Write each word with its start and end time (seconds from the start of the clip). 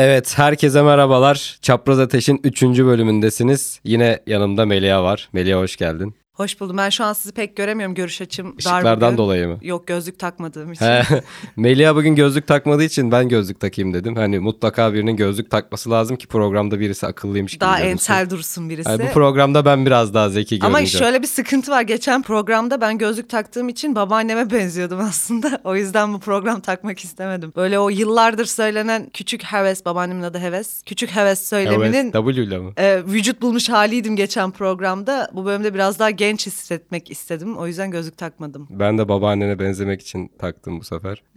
Evet, 0.00 0.38
herkese 0.38 0.82
merhabalar. 0.82 1.58
Çapraz 1.62 1.98
Ateş'in 1.98 2.40
3. 2.44 2.62
bölümündesiniz. 2.62 3.80
Yine 3.84 4.20
yanımda 4.26 4.66
Melia 4.66 5.04
var. 5.04 5.28
Melia 5.32 5.58
hoş 5.58 5.76
geldin. 5.76 6.14
Hoş 6.38 6.60
buldum. 6.60 6.76
Ben 6.76 6.90
şu 6.90 7.04
an 7.04 7.12
sizi 7.12 7.32
pek 7.34 7.56
göremiyorum. 7.56 7.94
Görüş 7.94 8.20
açım 8.20 8.46
dar 8.46 8.58
Işıklardan 8.58 9.18
dolayı 9.18 9.48
mı? 9.48 9.58
Yok 9.62 9.86
gözlük 9.86 10.18
takmadığım 10.18 10.72
için. 10.72 10.86
Melia 11.56 11.96
bugün 11.96 12.14
gözlük 12.14 12.46
takmadığı 12.46 12.84
için 12.84 13.12
ben 13.12 13.28
gözlük 13.28 13.60
takayım 13.60 13.94
dedim. 13.94 14.16
Hani 14.16 14.38
mutlaka 14.38 14.94
birinin 14.94 15.16
gözlük 15.16 15.50
takması 15.50 15.90
lazım 15.90 16.16
ki 16.16 16.26
programda 16.26 16.80
birisi 16.80 17.06
akıllıymış 17.06 17.52
gibi 17.52 17.60
Daha 17.60 17.78
görünsün. 17.80 18.12
entel 18.12 18.30
dursun 18.30 18.70
birisi. 18.70 18.88
Hani 18.88 19.02
bu 19.02 19.12
programda 19.12 19.64
ben 19.64 19.86
biraz 19.86 20.14
daha 20.14 20.28
zeki 20.30 20.58
Ama 20.62 20.78
görüneceğim. 20.78 21.04
şöyle 21.04 21.22
bir 21.22 21.26
sıkıntı 21.26 21.70
var. 21.70 21.82
Geçen 21.82 22.22
programda 22.22 22.80
ben 22.80 22.98
gözlük 22.98 23.28
taktığım 23.30 23.68
için 23.68 23.94
babaanneme 23.94 24.50
benziyordum 24.50 25.00
aslında. 25.08 25.60
O 25.64 25.76
yüzden 25.76 26.14
bu 26.14 26.20
program 26.20 26.60
takmak 26.60 27.04
istemedim. 27.04 27.52
Böyle 27.56 27.78
o 27.78 27.88
yıllardır 27.88 28.44
söylenen 28.44 29.10
küçük 29.12 29.42
heves, 29.44 29.84
babaannemin 29.84 30.22
adı 30.22 30.38
heves. 30.38 30.82
Küçük 30.86 31.10
heves 31.10 31.48
söyleminin 31.48 32.12
Evet, 32.12 32.12
W 32.26 32.42
ile 32.42 32.58
mi? 32.58 32.72
e, 32.76 33.02
vücut 33.06 33.42
bulmuş 33.42 33.68
haliydim 33.68 34.16
geçen 34.16 34.50
programda. 34.50 35.30
Bu 35.32 35.44
bölümde 35.44 35.74
biraz 35.74 35.98
daha 35.98 36.10
genç 36.10 36.27
hissetmek 36.36 37.10
istedim. 37.10 37.56
O 37.58 37.66
yüzden 37.66 37.90
gözlük 37.90 38.18
takmadım. 38.18 38.66
Ben 38.70 38.98
de 38.98 39.08
babaannene 39.08 39.58
benzemek 39.58 40.00
için 40.00 40.32
taktım 40.38 40.80
bu 40.80 40.84
sefer. 40.84 41.22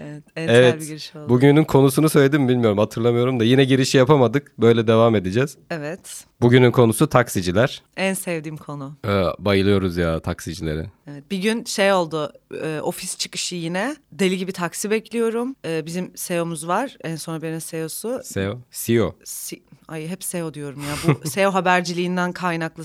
Evet, 0.00 0.22
entel 0.36 0.54
Evet. 0.54 0.80
bir 0.80 0.86
giriş 0.86 1.16
oldu. 1.16 1.28
Bugünün 1.28 1.64
konusunu 1.64 2.08
söyledim 2.08 2.42
mi 2.42 2.48
bilmiyorum 2.48 2.78
hatırlamıyorum 2.78 3.40
da 3.40 3.44
yine 3.44 3.64
girişi 3.64 3.98
yapamadık. 3.98 4.58
Böyle 4.58 4.86
devam 4.86 5.14
edeceğiz. 5.14 5.56
Evet. 5.70 6.24
Bugünün 6.40 6.70
konusu 6.70 7.08
taksiciler. 7.08 7.82
En 7.96 8.14
sevdiğim 8.14 8.56
konu. 8.56 8.96
Ee, 9.06 9.22
bayılıyoruz 9.38 9.96
ya 9.96 10.20
taksicilere. 10.20 10.90
Evet, 11.10 11.30
bir 11.30 11.38
gün 11.38 11.64
şey 11.64 11.92
oldu 11.92 12.32
e, 12.62 12.80
ofis 12.80 13.18
çıkışı 13.18 13.54
yine 13.54 13.96
deli 14.12 14.38
gibi 14.38 14.52
taksi 14.52 14.90
bekliyorum. 14.90 15.56
E, 15.64 15.86
bizim 15.86 16.12
SEO'muz 16.16 16.68
var 16.68 16.96
en 17.04 17.16
son 17.16 17.32
haberin 17.32 17.58
SEO'su. 17.58 18.20
SEO. 18.24 18.58
CEO. 18.70 19.14
Si- 19.24 19.62
Ay 19.88 20.08
hep 20.08 20.24
SEO 20.24 20.54
diyorum 20.54 20.80
ya 20.80 20.94
bu 21.24 21.28
SEO 21.30 21.54
haberciliğinden 21.54 22.32
kaynaklı 22.32 22.82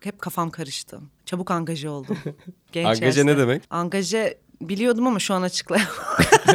hep 0.00 0.18
kafam 0.20 0.50
karıştı. 0.50 1.00
Çabuk 1.26 1.50
angaje 1.50 1.88
oldum. 1.88 2.18
Genç 2.72 2.86
Angaje 2.86 3.04
yaşta. 3.06 3.24
ne 3.24 3.38
demek? 3.38 3.62
Angaje 3.70 4.38
biliyordum 4.68 5.06
ama 5.06 5.18
şu 5.18 5.34
an 5.34 5.42
açıklayamam. 5.42 5.94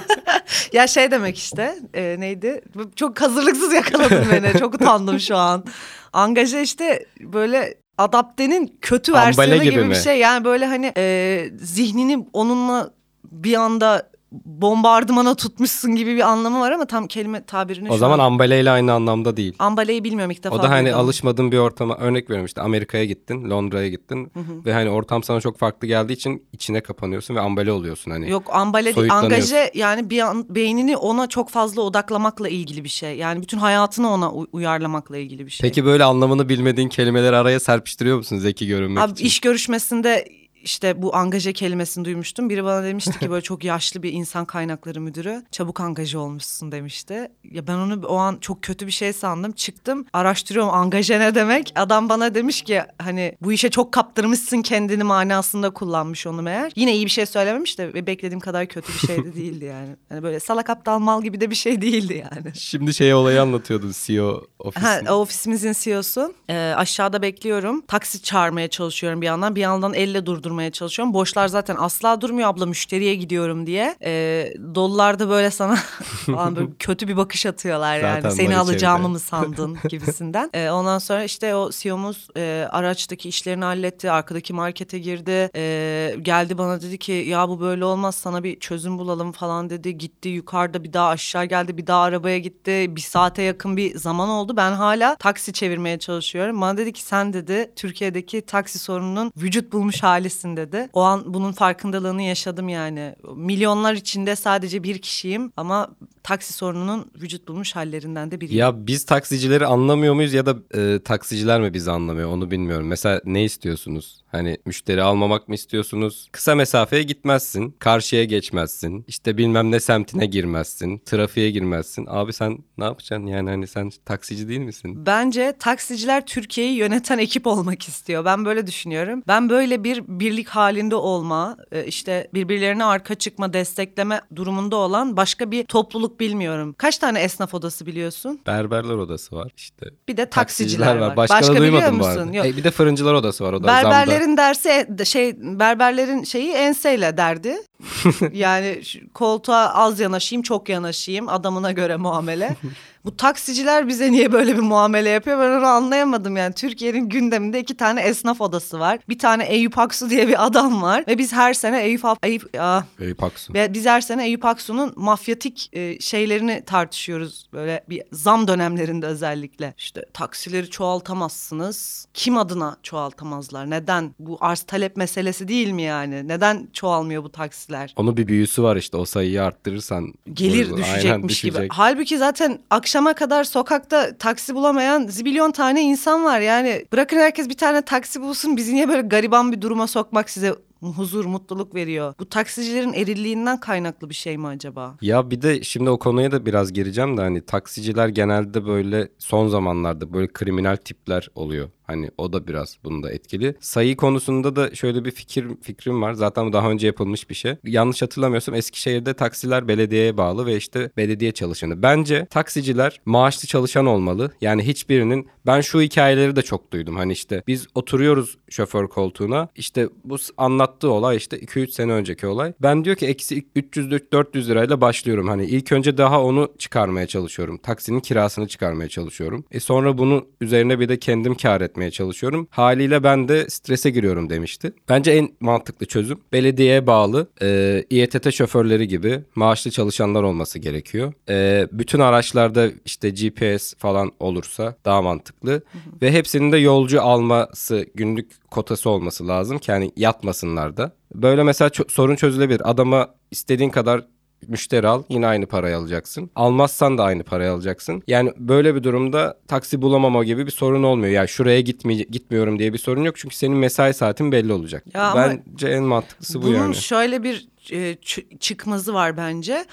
ya 0.74 0.88
şey 0.88 1.12
demek 1.12 1.38
işte 1.38 1.76
e, 1.94 2.16
neydi? 2.20 2.62
Çok 2.96 3.22
hazırlıksız 3.22 3.74
yakaladın 3.74 4.26
beni. 4.32 4.60
Çok 4.60 4.74
utandım 4.74 5.20
şu 5.20 5.38
an. 5.38 5.66
Angaje 6.14 6.62
işte 6.62 7.06
böyle 7.20 7.78
adaptenin 7.98 8.78
kötü 8.82 9.12
Ambale 9.12 9.28
versiyonu 9.28 9.64
gibi 9.64 9.74
gibi, 9.74 9.90
bir 9.90 9.96
şey. 9.96 10.20
Yani 10.20 10.46
böyle 10.46 10.66
hani 10.66 10.94
e, 10.98 11.46
zihnini 11.60 12.28
onunla 12.34 12.92
bir 13.32 13.54
anda 13.54 14.10
bombardımana 14.46 15.36
tutmuşsun 15.36 15.96
gibi 15.96 16.16
bir 16.16 16.22
anlamı 16.22 16.60
var 16.60 16.72
ama 16.72 16.86
tam 16.86 17.08
kelime 17.08 17.46
tabirini 17.46 17.90
O 17.92 17.98
zaman 17.98 18.20
an... 18.20 18.26
ambale 18.26 18.62
ile 18.62 18.72
aynı 18.72 18.94
anlamda 18.94 19.38
değil. 19.38 19.54
Ambaleyi 19.60 20.04
bilmiyorum 20.04 20.32
ilk 20.32 20.44
defa 20.44 20.56
O 20.56 20.64
da 20.64 20.70
hani 20.70 20.86
duydum. 20.86 21.00
alışmadığın 21.00 21.52
bir 21.52 21.58
ortama 21.58 21.96
örnek 21.98 22.24
veriyorum 22.30 22.46
işte 22.46 22.62
Amerika'ya 22.62 23.06
gittin, 23.06 23.50
Londra'ya 23.50 23.90
gittin 23.90 24.32
ve 24.66 24.74
hani 24.74 24.90
ortam 24.90 25.24
sana 25.24 25.42
çok 25.42 25.58
farklı 25.60 25.88
geldiği 25.88 26.14
için 26.14 26.44
içine 26.54 26.82
kapanıyorsun 26.82 27.36
ve 27.36 27.40
ambale 27.40 27.72
oluyorsun 27.72 28.12
hani. 28.12 28.30
Yok 28.30 28.44
ambale 28.52 28.96
değil 28.96 29.14
angaje 29.14 29.72
yani 29.74 30.10
bir 30.10 30.20
an, 30.20 30.46
beynini 30.50 30.98
ona 30.98 31.28
çok 31.28 31.50
fazla 31.50 31.82
odaklamakla 31.82 32.50
ilgili 32.50 32.84
bir 32.84 32.90
şey. 32.90 33.18
Yani 33.18 33.42
bütün 33.42 33.58
hayatını 33.58 34.10
ona 34.12 34.32
uyarlamakla 34.32 35.18
ilgili 35.18 35.46
bir 35.46 35.52
şey. 35.52 35.70
Peki 35.70 35.86
böyle 35.86 36.04
anlamını 36.04 36.50
bilmediğin 36.50 36.90
kelimeleri 36.90 37.36
araya 37.36 37.60
serpiştiriyor 37.60 38.18
musun 38.18 38.38
zeki 38.38 38.68
görünmek 38.68 39.04
Abi 39.04 39.12
için? 39.12 39.26
iş 39.26 39.40
görüşmesinde 39.40 40.26
işte 40.68 41.02
bu 41.02 41.16
angaje 41.16 41.54
kelimesini 41.54 42.06
duymuştum. 42.06 42.50
Biri 42.50 42.64
bana 42.64 42.84
demişti 42.84 43.20
ki 43.20 43.32
böyle 43.32 43.42
çok 43.42 43.64
yaşlı 43.64 44.04
bir 44.04 44.14
insan 44.14 44.46
kaynakları 44.46 45.02
müdürü. 45.02 45.44
Çabuk 45.52 45.80
angaje 45.80 46.18
olmuşsun 46.18 46.72
demişti. 46.72 47.32
Ya 47.44 47.68
ben 47.68 47.74
onu 47.74 48.06
o 48.08 48.16
an 48.16 48.38
çok 48.42 48.62
kötü 48.62 48.88
bir 48.88 48.92
şey 48.92 49.14
sandım. 49.14 49.52
Çıktım 49.52 50.06
araştırıyorum 50.14 50.74
angaje 50.74 51.20
ne 51.20 51.36
demek. 51.36 51.74
Adam 51.76 52.10
bana 52.10 52.36
demiş 52.36 52.62
ki 52.62 52.82
hani 53.02 53.38
bu 53.42 53.52
işe 53.52 53.70
çok 53.70 53.92
kaptırmışsın 53.92 54.62
kendini 54.62 55.04
manasında 55.04 55.70
kullanmış 55.70 56.28
onu 56.28 56.42
meğer. 56.42 56.72
Yine 56.76 56.96
iyi 56.96 57.06
bir 57.06 57.12
şey 57.12 57.26
söylememiş 57.26 57.78
de 57.78 57.94
ve 57.94 58.08
beklediğim 58.08 58.40
kadar 58.40 58.66
kötü 58.66 58.94
bir 58.94 59.08
şey 59.08 59.18
de 59.26 59.36
değildi 59.36 59.66
yani. 59.66 59.96
Hani 60.10 60.24
böyle 60.24 60.40
salak 60.40 60.70
aptal 60.70 61.00
mal 61.00 61.24
gibi 61.24 61.42
de 61.42 61.50
bir 61.50 61.56
şey 61.56 61.82
değildi 61.82 62.26
yani. 62.34 62.56
Şimdi 62.56 62.94
şey 62.94 63.14
olayı 63.14 63.42
anlatıyordun 63.42 63.94
CEO 64.06 64.42
ofisi. 64.60 64.86
Ha, 64.86 65.16
ofisimizin 65.16 65.74
CEO'su. 65.80 66.34
Ee, 66.50 66.74
aşağıda 66.78 67.22
bekliyorum. 67.22 67.82
Taksi 67.82 68.22
çağırmaya 68.22 68.68
çalışıyorum 68.68 69.22
bir 69.22 69.26
yandan. 69.26 69.56
Bir 69.56 69.62
yandan 69.62 69.94
elle 69.94 70.26
durdurmaya 70.26 70.57
çalışıyorum. 70.72 71.14
Boşlar 71.14 71.48
zaten 71.48 71.76
asla 71.80 72.22
durmuyor 72.22 72.50
abla 72.50 72.66
müşteriye 72.66 73.16
gidiyorum 73.16 73.66
diye. 73.68 73.96
Ee, 74.04 74.54
dolular 74.76 75.20
da 75.20 75.30
böyle 75.30 75.52
sana 75.52 75.76
falan 76.26 76.56
böyle 76.56 76.68
kötü 76.80 77.08
bir 77.08 77.18
bakış 77.18 77.46
atıyorlar 77.46 78.00
yani. 78.00 78.22
Zaten 78.22 78.36
Seni 78.36 78.58
alacağımı 78.58 78.98
içeride. 79.00 79.12
mı 79.14 79.20
sandın 79.60 79.78
gibisinden. 79.90 80.50
Ee, 80.54 80.70
ondan 80.70 81.00
sonra 81.00 81.24
işte 81.24 81.56
o 81.56 81.70
CEO'muz 81.72 82.28
e, 82.38 82.68
araçtaki 82.72 83.30
işlerini 83.30 83.64
halletti. 83.64 84.12
Arkadaki 84.12 84.54
markete 84.54 85.00
girdi. 85.00 85.50
Ee, 85.56 86.16
geldi 86.22 86.58
bana 86.58 86.82
dedi 86.82 86.98
ki 86.98 87.12
ya 87.12 87.50
bu 87.50 87.60
böyle 87.62 87.86
olmaz 87.86 88.16
sana 88.16 88.44
bir 88.44 88.60
çözüm 88.60 88.98
bulalım 88.98 89.32
falan 89.32 89.70
dedi. 89.70 89.98
Gitti 89.98 90.30
yukarıda 90.30 90.84
bir 90.84 90.94
daha 90.94 91.08
aşağı 91.10 91.46
geldi. 91.46 91.78
Bir 91.78 91.88
daha 91.88 92.02
arabaya 92.04 92.40
gitti. 92.40 92.86
Bir 92.96 93.02
saate 93.02 93.42
yakın 93.42 93.78
bir 93.78 93.98
zaman 93.98 94.30
oldu. 94.30 94.58
Ben 94.58 94.72
hala 94.72 95.16
taksi 95.16 95.54
çevirmeye 95.54 96.00
çalışıyorum. 96.00 96.62
Bana 96.62 96.78
dedi 96.78 96.94
ki 96.94 97.04
sen 97.04 97.34
dedi 97.34 97.72
Türkiye'deki 97.76 98.42
taksi 98.42 98.80
sorununun 98.80 99.32
vücut 99.38 99.74
bulmuş 99.74 100.04
halisin 100.04 100.47
dedi. 100.58 100.90
O 100.94 101.02
an 101.02 101.34
bunun 101.34 101.52
farkındalığını 101.52 102.22
yaşadım 102.22 102.70
yani. 102.70 103.16
Milyonlar 103.36 103.94
içinde 103.94 104.36
sadece 104.36 104.84
bir 104.84 104.98
kişiyim 104.98 105.52
ama 105.58 105.90
taksi 106.24 106.54
sorununun 106.54 107.12
vücut 107.22 107.48
bulmuş 107.48 107.76
hallerinden 107.76 108.32
de 108.32 108.42
biriyim. 108.42 108.60
Ya 108.60 108.88
biz 108.88 109.06
taksicileri 109.06 109.66
anlamıyor 109.66 110.14
muyuz 110.14 110.34
ya 110.34 110.46
da 110.46 110.56
e, 110.78 111.00
taksiciler 111.04 111.62
mi 111.62 111.74
bizi 111.74 111.92
anlamıyor 111.92 112.30
onu 112.30 112.52
bilmiyorum. 112.52 112.88
Mesela 112.88 113.22
ne 113.26 113.44
istiyorsunuz? 113.44 114.24
Hani 114.32 114.58
müşteri 114.66 115.02
almamak 115.02 115.48
mı 115.48 115.56
istiyorsunuz? 115.56 116.30
Kısa 116.32 116.56
mesafeye 116.56 117.04
gitmezsin, 117.04 117.76
karşıya 117.80 118.24
geçmezsin, 118.24 119.06
işte 119.08 119.38
bilmem 119.38 119.72
ne 119.72 119.80
semtine 119.80 120.26
girmezsin, 120.26 121.02
trafiğe 121.06 121.52
girmezsin. 121.52 122.06
Abi 122.10 122.34
sen 122.34 122.58
ne 122.78 122.84
yapacaksın 122.84 123.28
yani 123.28 123.50
hani 123.50 123.68
sen 123.68 123.92
taksici 124.06 124.50
değil 124.50 124.60
misin? 124.60 125.06
Bence 125.06 125.54
taksiciler 125.60 126.26
Türkiye'yi 126.26 126.76
yöneten 126.76 127.18
ekip 127.18 127.48
olmak 127.48 127.88
istiyor. 127.88 128.26
Ben 128.26 128.46
böyle 128.46 128.68
düşünüyorum. 128.68 129.24
Ben 129.28 129.50
böyle 129.50 129.84
bir 129.84 130.04
birlik 130.28 130.50
halinde 130.50 130.96
olma, 130.96 131.58
e, 131.72 131.86
işte 131.86 132.28
birbirlerine 132.34 132.86
arka 132.86 133.16
çıkma, 133.16 133.54
destekleme 133.54 134.22
durumunda 134.36 134.76
olan 134.76 135.18
başka 135.18 135.52
bir 135.52 135.64
topluluk 135.64 136.20
bilmiyorum. 136.20 136.76
Kaç 136.78 136.98
tane 136.98 137.20
esnaf 137.20 137.54
odası 137.54 137.86
biliyorsun? 137.86 138.40
Berberler 138.48 138.94
odası 138.94 139.36
var 139.36 139.52
işte. 139.58 139.86
Bir 140.08 140.18
de 140.18 140.30
taksiciler, 140.30 140.98
var. 140.98 141.18
Başka, 141.18 141.40
biliyor 141.40 141.58
duymadım 141.58 142.00
bu 142.00 142.08
musun? 142.08 142.32
Yok. 142.32 142.46
E, 142.46 142.58
bir 142.58 142.64
de 142.64 142.72
fırıncılar 142.72 143.14
odası 143.14 143.44
var 143.44 143.54
o 143.54 143.64
da 143.64 143.68
zamda. 143.68 143.90
Berberlerin 143.90 144.38
dersi 144.38 144.88
e, 145.00 145.06
şey 145.06 145.36
berberlerin 145.42 146.24
şeyi 146.24 146.52
enseyle 146.52 147.18
derdi. 147.18 147.58
yani 148.34 148.82
koltuğa 149.14 149.74
az 149.74 150.00
yanaşayım 150.00 150.44
çok 150.44 150.70
yanaşayım 150.70 151.30
adamına 151.30 151.72
göre 151.72 151.96
muamele. 151.96 152.56
Bu 153.06 153.18
taksiciler 153.18 153.88
bize 153.88 154.12
niye 154.12 154.32
böyle 154.32 154.56
bir 154.56 154.62
muamele 154.62 155.10
yapıyor 155.10 155.40
ben 155.40 155.60
onu 155.60 155.66
anlayamadım 155.66 156.38
yani. 156.38 156.54
Türkiye'nin 156.54 157.10
gündeminde 157.10 157.60
iki 157.60 157.78
tane 157.78 158.02
esnaf 158.02 158.42
odası 158.42 158.80
var. 158.80 159.00
Bir 159.10 159.20
tane 159.20 159.46
Eyüp 159.46 159.78
Aksu 159.78 160.10
diye 160.10 160.28
bir 160.28 160.46
adam 160.46 160.82
var 160.82 161.04
ve 161.08 161.18
biz 161.18 161.34
her 161.34 161.54
sene 161.54 161.84
Eyüp, 161.84 162.02
Eyüp 162.24 162.50
ah, 162.60 162.84
Eyüp 163.00 163.24
Aksu. 163.24 163.54
ve 163.54 163.74
biz 163.74 163.86
her 163.86 164.02
sene 164.02 164.26
Eyüp 164.26 164.46
Aksu'nun 164.46 164.94
mafyatik 164.96 165.70
e, 165.74 166.00
şeylerini 166.00 166.64
tartışıyoruz. 166.66 167.48
Böyle 167.54 167.84
bir 167.90 168.04
zam 168.12 168.48
dönemlerinde 168.48 169.06
özellikle. 169.06 169.74
İşte 169.78 170.06
taksileri 170.14 170.70
çoğaltamazsınız. 170.70 172.08
Kim 172.14 172.38
adına 172.38 172.78
çoğaltamazlar? 172.84 173.70
Neden? 173.70 174.16
Bu 174.20 174.38
arz 174.42 174.62
talep 174.62 174.98
meselesi 174.98 175.48
değil 175.48 175.72
mi 175.72 175.82
yani? 175.82 176.28
Neden 176.28 176.68
çoğalmıyor 176.74 177.24
bu 177.24 177.32
taksiler? 177.32 177.94
Onun 177.96 178.18
bir 178.18 178.28
büyüsü 178.28 178.64
var 178.64 178.76
işte 178.76 178.98
o 178.98 179.06
sayıyı 179.06 179.44
arttırırsan. 179.44 180.14
Gelir 180.34 180.66
Aynen, 180.66 180.78
düşecekmiş 180.78 181.42
gibi. 181.42 181.52
düşecek. 181.52 181.72
Halbuki 181.74 182.18
zaten 182.18 182.60
akşama 182.88 183.14
kadar 183.14 183.44
sokakta 183.44 184.18
taksi 184.18 184.56
bulamayan 184.56 185.08
zibilyon 185.08 185.52
tane 185.52 185.82
insan 185.82 186.24
var. 186.24 186.40
Yani 186.40 186.86
bırakın 186.94 187.18
herkes 187.18 187.50
bir 187.50 187.58
tane 187.58 187.82
taksi 187.82 188.22
bulsun. 188.22 188.58
Bizi 188.58 188.76
niye 188.76 188.90
böyle 188.90 189.02
gariban 189.02 189.52
bir 189.52 189.62
duruma 189.62 189.88
sokmak 189.88 190.30
size 190.30 190.56
huzur, 190.82 191.26
mutluluk 191.26 191.76
veriyor? 191.76 192.14
Bu 192.20 192.30
taksicilerin 192.30 192.94
erilliğinden 192.94 193.60
kaynaklı 193.60 194.10
bir 194.10 194.16
şey 194.16 194.38
mi 194.38 194.48
acaba? 194.48 194.98
Ya 195.02 195.32
bir 195.32 195.42
de 195.42 195.64
şimdi 195.64 195.90
o 195.90 196.00
konuya 196.00 196.32
da 196.32 196.46
biraz 196.46 196.74
gireceğim 196.74 197.18
de 197.18 197.22
hani 197.22 197.46
taksiciler 197.46 198.08
genelde 198.08 198.66
böyle 198.66 199.10
son 199.18 199.48
zamanlarda 199.48 200.14
böyle 200.14 200.28
kriminal 200.28 200.76
tipler 200.76 201.30
oluyor. 201.36 201.70
Hani 201.88 202.12
o 202.18 202.34
da 202.34 202.48
biraz 202.48 202.78
bunda 202.84 203.12
etkili. 203.12 203.56
Sayı 203.60 203.96
konusunda 203.96 204.56
da 204.56 204.76
şöyle 204.76 205.06
bir 205.06 205.12
fikir 205.12 205.46
fikrim 205.62 206.02
var. 206.02 206.14
Zaten 206.14 206.48
bu 206.48 206.54
daha 206.54 206.72
önce 206.72 206.88
yapılmış 206.88 207.30
bir 207.30 207.36
şey. 207.36 207.56
Yanlış 207.64 208.02
hatırlamıyorsam 208.02 208.56
Eskişehir'de 208.56 209.14
taksiler 209.14 209.68
belediyeye 209.68 210.18
bağlı 210.18 210.46
ve 210.46 210.58
işte 210.58 210.92
belediye 210.98 211.32
çalışanı. 211.32 211.82
Bence 211.82 212.26
taksiciler 212.26 213.02
maaşlı 213.06 213.48
çalışan 213.48 213.86
olmalı. 213.86 214.32
Yani 214.42 214.68
hiçbirinin 214.68 215.28
ben 215.46 215.62
şu 215.62 215.82
hikayeleri 215.82 216.36
de 216.36 216.42
çok 216.42 216.74
duydum. 216.74 216.96
Hani 216.96 217.12
işte 217.12 217.44
biz 217.48 217.68
oturuyoruz 217.76 218.38
şoför 218.50 218.88
koltuğuna. 218.88 219.50
İşte 219.56 219.90
bu 220.04 220.18
anlattığı 220.38 220.92
olay 220.92 221.18
işte 221.18 221.38
2-3 221.40 221.72
sene 221.72 221.92
önceki 221.92 222.28
olay. 222.28 222.54
Ben 222.62 222.86
diyor 222.86 222.96
ki 222.96 223.06
eksi 223.06 223.44
300-400 223.56 224.48
lirayla 224.48 224.82
başlıyorum. 224.82 225.28
Hani 225.28 225.46
ilk 225.46 225.72
önce 225.72 225.98
daha 225.98 226.24
onu 226.24 226.54
çıkarmaya 226.58 227.08
çalışıyorum. 227.08 227.58
Taksinin 227.58 228.00
kirasını 228.00 228.48
çıkarmaya 228.48 228.90
çalışıyorum. 228.90 229.46
E 229.52 229.60
sonra 229.60 229.98
bunu 229.98 230.26
üzerine 230.42 230.80
bir 230.80 230.90
de 230.90 231.00
kendim 231.00 231.36
kar 231.36 231.62
etmeye 231.62 231.77
çalışıyorum. 231.92 232.48
Haliyle 232.52 233.04
ben 233.04 233.28
de 233.28 233.50
strese 233.50 233.90
giriyorum 233.90 234.30
demişti. 234.30 234.74
Bence 234.90 235.12
en 235.12 235.30
mantıklı 235.40 235.86
çözüm 235.86 236.20
belediyeye 236.34 236.88
bağlı 236.88 237.28
e, 237.42 237.84
İETT 237.90 238.34
şoförleri 238.34 238.88
gibi 238.88 239.24
maaşlı 239.36 239.72
çalışanlar 239.72 240.24
olması 240.24 240.60
gerekiyor. 240.60 241.14
E, 241.30 241.68
bütün 241.72 242.00
araçlarda 242.00 242.70
işte 242.86 243.10
GPS 243.10 243.74
falan 243.78 244.12
olursa 244.20 244.76
daha 244.86 245.02
mantıklı. 245.02 245.62
Ve 246.02 246.12
hepsinin 246.12 246.52
de 246.52 246.58
yolcu 246.58 247.02
alması 247.02 247.86
günlük 247.96 248.50
kotası 248.52 248.90
olması 248.90 249.28
lazım 249.28 249.58
ki 249.58 249.72
hani 249.72 249.92
yatmasınlar 249.96 250.78
da. 250.78 250.92
Böyle 251.16 251.44
mesela 251.44 251.72
sorun 251.88 252.16
çözülebilir. 252.16 252.72
Adama 252.72 253.16
istediğin 253.32 253.70
kadar 253.70 254.06
müşteri 254.48 254.88
al 254.88 255.04
yine 255.10 255.28
aynı 255.28 255.46
parayı 255.46 255.78
alacaksın. 255.78 256.30
Almazsan 256.36 256.98
da 256.98 257.04
aynı 257.04 257.24
parayı 257.24 257.52
alacaksın. 257.52 258.04
Yani 258.08 258.32
böyle 258.38 258.76
bir 258.76 258.84
durumda 258.84 259.38
taksi 259.48 259.82
bulamama 259.82 260.24
gibi 260.24 260.46
bir 260.46 260.52
sorun 260.52 260.84
olmuyor. 260.84 261.12
Yani 261.14 261.28
şuraya 261.28 261.62
gitmeye 261.62 262.04
gitmiyorum 262.04 262.60
diye 262.60 262.74
bir 262.74 262.78
sorun 262.78 263.04
yok. 263.04 263.16
Çünkü 263.18 263.36
senin 263.36 263.58
mesai 263.58 263.94
saatin 263.94 264.32
belli 264.32 264.54
olacak. 264.54 264.84
Ya 264.94 265.04
ama 265.12 265.28
Bence 265.48 265.68
en 265.68 265.84
mantıklısı 265.84 266.42
bu 266.42 266.46
Bunun 266.46 266.56
yani. 266.58 266.76
şöyle 266.76 267.24
bir 267.24 267.48
e, 267.72 267.96
çıkmazı 268.40 268.94
var 268.94 269.18
bence. 269.18 269.66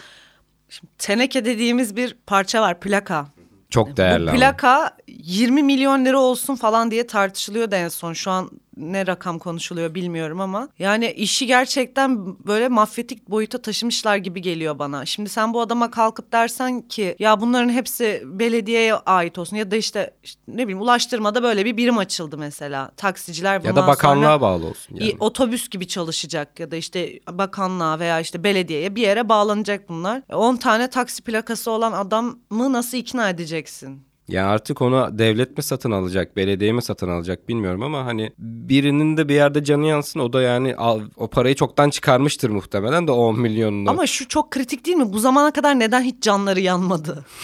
Şimdi 0.69 0.93
teneke 0.99 1.45
dediğimiz 1.45 1.97
bir 1.97 2.17
parça 2.27 2.63
var 2.63 2.81
plaka. 2.81 3.27
Çok 3.71 3.97
değerli 3.97 4.27
Bu 4.27 4.31
ama. 4.31 4.39
plaka 4.39 4.97
20 5.09 5.63
milyon 5.63 6.05
lira 6.05 6.19
olsun 6.19 6.55
falan 6.57 6.91
diye 6.91 7.07
tartışılıyordu 7.07 7.75
en 7.75 7.89
son. 7.89 8.13
Şu 8.13 8.31
an 8.31 8.51
ne 8.77 9.07
rakam 9.07 9.39
konuşuluyor 9.39 9.95
bilmiyorum 9.95 10.41
ama. 10.41 10.69
Yani 10.79 11.11
işi 11.13 11.47
gerçekten 11.47 12.27
böyle 12.47 12.69
mafyatik 12.69 13.31
boyuta 13.31 13.63
taşımışlar 13.63 14.17
gibi 14.17 14.43
geliyor 14.43 14.79
bana. 14.79 15.07
Şimdi 15.07 15.29
sen 15.29 15.55
bu 15.55 15.61
adama 15.61 15.91
kalkıp 15.91 16.33
dersen 16.33 16.81
ki 16.83 17.17
ya 17.19 17.41
bunların 17.41 17.69
hepsi 17.69 18.23
belediyeye 18.25 18.95
ait 18.95 19.39
olsun 19.39 19.57
ya 19.57 19.71
da 19.71 19.77
işte, 19.77 20.15
işte 20.23 20.41
ne 20.49 20.63
bileyim 20.63 20.81
ulaştırmada 20.81 21.43
böyle 21.43 21.65
bir 21.65 21.77
birim 21.77 21.99
açıldı 21.99 22.39
mesela. 22.39 22.91
Taksiciler 22.97 23.61
bundan 23.61 23.71
Ya 23.71 23.77
da 23.77 23.87
bakanlığa 23.87 24.25
sonra 24.25 24.41
bağlı 24.41 24.67
olsun 24.67 24.97
yani. 24.97 25.17
otobüs 25.21 25.69
gibi 25.69 25.89
çalışacak 25.89 26.61
ya 26.61 26.71
da 26.71 26.77
işte 26.77 27.21
bakanlığa 27.31 27.99
veya 27.99 28.21
işte 28.21 28.45
belediyeye 28.45 28.97
bir 28.97 29.03
yere 29.03 29.29
bağlanacak 29.29 29.89
bunlar. 29.89 30.23
10 30.33 30.57
tane 30.57 30.91
taksi 30.91 31.23
plakası 31.23 31.71
olan 31.71 31.93
adamı 31.93 32.73
nasıl 32.73 32.99
ikna 32.99 33.31
edeceksin? 33.31 34.14
Ya 34.29 34.49
artık 34.49 34.83
onu 34.83 35.09
devlet 35.19 35.57
mi 35.57 35.63
satın 35.63 35.91
alacak, 35.91 36.37
belediye 36.37 36.73
mi 36.73 36.83
satın 36.83 37.09
alacak 37.09 37.49
bilmiyorum 37.49 37.83
ama 37.83 38.05
hani 38.07 38.33
birinin 38.39 39.17
de 39.17 39.29
bir 39.29 39.35
yerde 39.35 39.65
canı 39.65 39.87
yansın. 39.87 40.21
O 40.21 40.33
da 40.33 40.43
yani 40.43 40.77
al- 40.77 41.01
o 41.17 41.27
parayı 41.29 41.55
çoktan 41.55 41.91
çıkarmıştır 41.91 42.51
muhtemelen 42.51 43.07
de 43.07 43.13
10 43.13 43.41
milyonunu. 43.41 43.91
Ama 43.91 44.07
şu 44.07 44.29
çok 44.29 44.51
kritik 44.51 44.87
değil 44.87 44.97
mi? 44.97 45.13
Bu 45.13 45.19
zamana 45.19 45.51
kadar 45.51 45.79
neden 45.79 46.03
hiç 46.03 46.23
canları 46.23 46.61
yanmadı? 46.61 47.25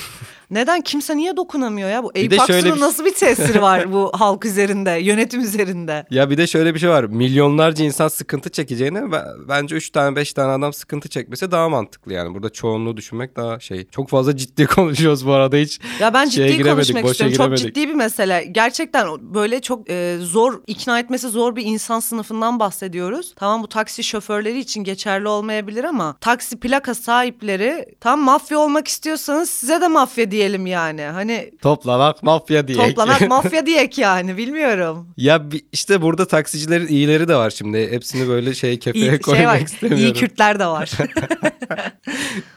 Neden 0.50 0.80
kimse 0.80 1.16
niye 1.16 1.36
dokunamıyor 1.36 1.90
ya? 1.90 2.04
Bu 2.04 2.10
Eyüp 2.14 2.40
Aksu'nun 2.40 2.76
bir- 2.76 2.80
nasıl 2.80 3.04
bir 3.04 3.14
tesiri 3.14 3.62
var 3.62 3.92
bu 3.92 4.10
halk 4.14 4.44
üzerinde, 4.44 4.90
yönetim 4.90 5.40
üzerinde? 5.40 6.06
Ya 6.10 6.30
bir 6.30 6.36
de 6.38 6.46
şöyle 6.46 6.74
bir 6.74 6.78
şey 6.80 6.88
var. 6.90 7.04
Milyonlarca 7.04 7.84
insan 7.84 8.08
sıkıntı 8.08 8.50
çekeceğine 8.50 9.12
ben- 9.12 9.24
bence 9.48 9.76
3 9.76 9.90
tane 9.90 10.16
5 10.16 10.32
tane 10.32 10.52
adam 10.52 10.72
sıkıntı 10.72 11.08
çekmese 11.08 11.50
daha 11.50 11.68
mantıklı 11.68 12.12
yani. 12.12 12.34
Burada 12.34 12.50
çoğunluğu 12.50 12.96
düşünmek 12.96 13.36
daha 13.36 13.60
şey. 13.60 13.86
Çok 13.90 14.08
fazla 14.08 14.36
ciddi 14.36 14.66
konuşuyoruz 14.66 15.26
bu 15.26 15.32
arada 15.32 15.56
hiç. 15.56 15.80
Ya 16.00 16.14
ben 16.14 16.28
ciddi 16.28 16.62
konuşmak 16.62 17.04
istiyorum. 17.06 17.36
Çok 17.36 17.46
giremedik. 17.46 17.58
ciddi 17.74 17.88
bir 17.88 17.94
mesele. 17.94 18.44
Gerçekten 18.52 19.06
böyle 19.34 19.60
çok 19.60 19.90
e, 19.90 20.16
zor 20.20 20.62
ikna 20.66 20.98
etmesi 20.98 21.28
zor 21.28 21.56
bir 21.56 21.64
insan 21.64 22.00
sınıfından 22.00 22.60
bahsediyoruz. 22.60 23.34
Tamam 23.36 23.62
bu 23.62 23.68
taksi 23.68 24.04
şoförleri 24.04 24.58
için 24.58 24.84
geçerli 24.84 25.28
olmayabilir 25.28 25.84
ama 25.84 26.16
taksi 26.20 26.60
plaka 26.60 26.94
sahipleri 26.94 27.86
tam 28.00 28.20
mafya 28.20 28.58
olmak 28.58 28.88
istiyorsanız 28.88 29.50
size 29.50 29.80
de 29.80 29.88
mafya 29.88 30.30
diyelim 30.40 30.66
yani. 30.66 31.02
Hani 31.02 31.50
Toplamak 31.62 32.22
mafya 32.22 32.68
diye. 32.68 32.78
toplamak 32.78 33.20
mafya 33.28 33.66
diyek 33.66 33.98
yani 33.98 34.36
bilmiyorum. 34.36 35.08
ya 35.16 35.42
işte 35.72 36.02
burada 36.02 36.26
taksicilerin 36.26 36.86
iyileri 36.86 37.28
de 37.28 37.36
var 37.36 37.50
şimdi. 37.50 37.90
Hepsini 37.90 38.28
böyle 38.28 38.54
şey 38.54 38.78
kefeye 38.78 39.04
İyi, 39.12 39.18
koymak 39.20 39.38
şey 39.40 39.46
var, 39.46 39.60
istemiyorum. 39.60 40.04
iyi 40.06 40.12
Kürtler 40.12 40.58
de 40.58 40.66
var. 40.66 40.90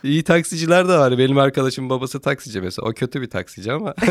İyi 0.04 0.24
taksiciler 0.24 0.88
de 0.88 0.98
var. 0.98 1.18
Benim 1.18 1.38
arkadaşım 1.38 1.90
babası 1.90 2.22
taksici 2.22 2.62
mesela. 2.62 2.88
O 2.88 2.94
kötü 2.94 3.22
bir 3.22 3.30
taksici 3.30 3.72
ama. 3.72 3.94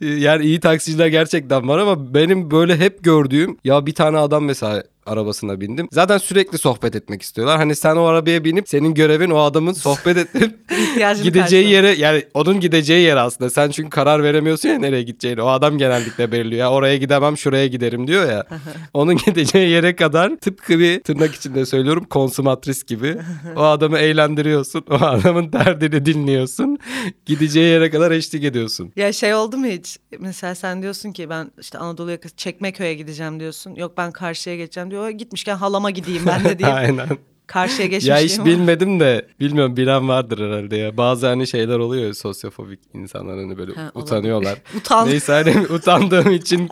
yani 0.00 0.44
iyi 0.44 0.60
taksiciler 0.60 1.06
gerçekten 1.06 1.68
var 1.68 1.78
ama 1.78 2.14
benim 2.14 2.50
böyle 2.50 2.76
hep 2.78 3.04
gördüğüm 3.04 3.56
ya 3.64 3.86
bir 3.86 3.94
tane 3.94 4.18
adam 4.18 4.44
mesela 4.44 4.82
arabasına 5.06 5.60
bindim. 5.60 5.88
Zaten 5.92 6.18
sürekli 6.18 6.58
sohbet 6.58 6.96
etmek 6.96 7.22
istiyorlar. 7.22 7.58
Hani 7.58 7.76
sen 7.76 7.96
o 7.96 8.04
arabaya 8.04 8.44
binip 8.44 8.68
senin 8.68 8.94
görevin 8.94 9.30
o 9.30 9.38
adamın 9.38 9.72
sohbet 9.72 10.16
edip 10.36 10.58
İhtiyacını 10.70 11.24
gideceği 11.24 11.70
yere 11.70 11.88
yani 11.90 12.24
onun 12.34 12.60
gideceği 12.60 13.04
yer 13.04 13.16
aslında. 13.16 13.50
Sen 13.50 13.70
çünkü 13.70 13.90
karar 13.90 14.22
veremiyorsun 14.22 14.68
ya 14.68 14.78
nereye 14.78 15.02
gideceğini. 15.02 15.42
O 15.42 15.46
adam 15.46 15.78
genellikle 15.78 16.32
belirliyor. 16.32 16.60
Ya 16.60 16.70
oraya 16.70 16.96
gidemem 16.96 17.36
şuraya 17.36 17.66
giderim 17.66 18.06
diyor 18.06 18.30
ya. 18.30 18.46
onun 18.94 19.16
gideceği 19.16 19.70
yere 19.70 19.96
kadar 19.96 20.36
tıpkı 20.36 20.78
bir 20.78 21.00
tırnak 21.00 21.34
içinde 21.34 21.66
söylüyorum 21.66 22.04
konsumatris 22.04 22.84
gibi. 22.84 23.16
O 23.56 23.62
adamı 23.62 23.98
eğlendiriyorsun. 23.98 24.84
O 24.90 24.94
adamın 24.94 25.52
derdini 25.52 26.06
dinliyorsun. 26.06 26.78
Gideceği 27.26 27.66
yere 27.66 27.90
kadar 27.90 28.10
eşlik 28.10 28.44
ediyorsun. 28.44 28.92
Ya 28.96 29.12
şey 29.12 29.34
oldu 29.34 29.56
mu 29.56 29.66
hiç? 29.66 29.98
Mesela 30.18 30.54
sen 30.54 30.82
diyorsun 30.82 31.12
ki 31.12 31.30
ben 31.30 31.50
işte 31.60 31.78
Anadolu 31.78 32.10
yakası 32.10 32.36
Çekmeköy'e 32.36 32.94
gideceğim 32.94 33.40
diyorsun. 33.40 33.74
Yok 33.74 33.96
ben 33.96 34.10
karşıya 34.12 34.56
geçeceğim 34.56 34.90
diyor. 34.92 35.08
Gitmişken 35.10 35.56
halama 35.56 35.90
gideyim 35.90 36.22
ben 36.26 36.44
de 36.44 36.58
diye 36.58 36.68
Aynen. 36.72 37.08
karşıya 37.46 37.88
geçmiş. 37.88 38.08
Ya 38.08 38.18
hiç 38.18 38.38
bilmedim 38.44 39.00
de 39.00 39.26
bilmiyorum 39.40 39.76
bilen 39.76 40.08
vardır 40.08 40.38
herhalde 40.50 40.76
ya. 40.76 40.96
Bazı 40.96 41.26
hani 41.26 41.46
şeyler 41.46 41.78
oluyor 41.78 42.12
sosyofobik 42.14 42.80
insanlar 42.94 43.36
hani 43.38 43.58
böyle 43.58 43.72
Ha, 43.74 43.90
utanıyorlar. 43.94 44.58
Utan. 44.76 45.08
Neyse 45.08 45.32
hani 45.32 45.66
utandığım 45.74 46.32
için 46.32 46.68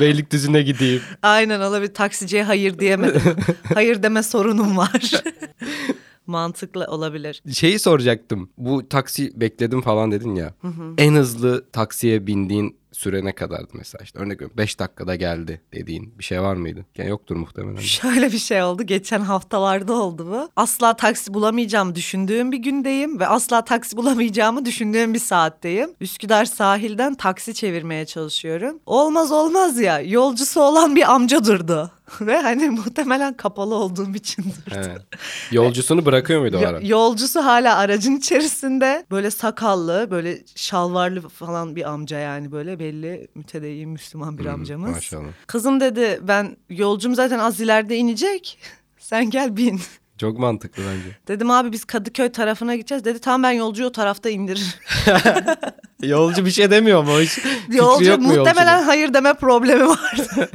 Beylikdüzü'ne 0.00 0.62
gideyim. 0.62 1.02
Aynen 1.22 1.60
olabilir. 1.60 1.94
Taksiciye 1.94 2.42
hayır 2.44 2.78
diyemedim. 2.78 3.22
hayır 3.74 4.02
deme 4.02 4.22
sorunum 4.22 4.76
var. 4.76 5.10
Mantıklı 6.26 6.84
olabilir. 6.86 7.42
Şeyi 7.52 7.78
soracaktım. 7.78 8.50
Bu 8.58 8.88
taksi 8.88 9.40
bekledim 9.40 9.80
falan 9.82 10.12
dedin 10.12 10.34
ya. 10.34 10.54
En 10.98 11.14
hızlı 11.14 11.64
taksiye 11.72 12.26
bindiğin 12.26 12.76
süre 12.92 13.24
ne 13.24 13.34
kadardı 13.34 13.68
mesela? 13.72 14.04
İşte 14.04 14.18
örnek 14.18 14.36
veriyorum 14.36 14.56
5 14.56 14.78
dakikada 14.78 15.14
geldi 15.16 15.60
dediğin 15.72 16.18
bir 16.18 16.24
şey 16.24 16.42
var 16.42 16.54
mıydı? 16.54 16.86
Yani 16.96 17.10
yoktur 17.10 17.36
muhtemelen. 17.36 17.76
Şöyle 17.80 18.32
bir 18.32 18.38
şey 18.38 18.62
oldu. 18.62 18.82
Geçen 18.82 19.20
haftalarda 19.20 19.92
oldu 19.92 20.26
bu. 20.30 20.48
Asla 20.56 20.96
taksi 20.96 21.34
bulamayacağım 21.34 21.94
düşündüğüm 21.94 22.52
bir 22.52 22.58
gündeyim 22.58 23.20
ve 23.20 23.26
asla 23.26 23.64
taksi 23.64 23.96
bulamayacağımı 23.96 24.64
düşündüğüm 24.64 25.14
bir 25.14 25.18
saatteyim. 25.18 25.90
Üsküdar 26.00 26.44
sahilden 26.44 27.14
taksi 27.14 27.54
çevirmeye 27.54 28.06
çalışıyorum. 28.06 28.80
Olmaz 28.86 29.32
olmaz 29.32 29.80
ya. 29.80 30.00
Yolcusu 30.00 30.60
olan 30.60 30.96
bir 30.96 31.12
amca 31.12 31.44
durdu. 31.44 31.90
Ve 32.20 32.36
hani 32.40 32.70
muhtemelen 32.70 33.34
kapalı 33.36 33.74
olduğum 33.74 34.14
için 34.14 34.42
durdu. 34.42 34.74
Evet. 34.76 35.02
Yolcusunu 35.50 36.06
bırakıyor 36.06 36.40
muydu 36.40 36.58
o 36.62 36.66
ara? 36.66 36.80
yolcusu 36.80 37.40
hala 37.44 37.76
aracın 37.76 38.16
içerisinde 38.16 39.06
böyle 39.10 39.30
sakallı 39.30 40.08
böyle 40.10 40.38
şalvarlı 40.56 41.28
falan 41.28 41.76
bir 41.76 41.90
amca 41.90 42.18
yani 42.18 42.52
böyle 42.52 42.78
belli 42.78 43.28
mütedeyyin 43.34 43.88
Müslüman 43.90 44.38
bir 44.38 44.46
amcamız. 44.46 44.86
Hmm, 44.88 44.94
Maşallah. 44.94 45.28
Kızım 45.46 45.80
dedi 45.80 46.20
ben 46.22 46.56
yolcum 46.70 47.14
zaten 47.14 47.38
az 47.38 47.60
ileride 47.60 47.96
inecek. 47.96 48.58
Sen 48.98 49.30
gel 49.30 49.56
bin. 49.56 49.80
Çok 50.18 50.38
mantıklı 50.38 50.82
bence. 50.82 51.16
Dedim 51.28 51.50
abi 51.50 51.72
biz 51.72 51.84
Kadıköy 51.84 52.32
tarafına 52.32 52.76
gideceğiz. 52.76 53.04
Dedi 53.04 53.18
tamam 53.18 53.42
ben 53.42 53.50
yolcuyu 53.50 53.88
o 53.88 53.92
tarafta 53.92 54.30
indiririm. 54.30 54.66
Yolcu 56.02 56.46
bir 56.46 56.50
şey 56.50 56.70
demiyor 56.70 57.02
mu? 57.04 57.20
Hiç 57.20 57.38
Yolcu 57.68 58.04
yok 58.04 58.20
mu 58.20 58.26
muhtemelen 58.28 58.72
yolcunun? 58.72 58.86
hayır 58.86 59.14
deme 59.14 59.34
problemi 59.34 59.88
vardı. 59.88 60.50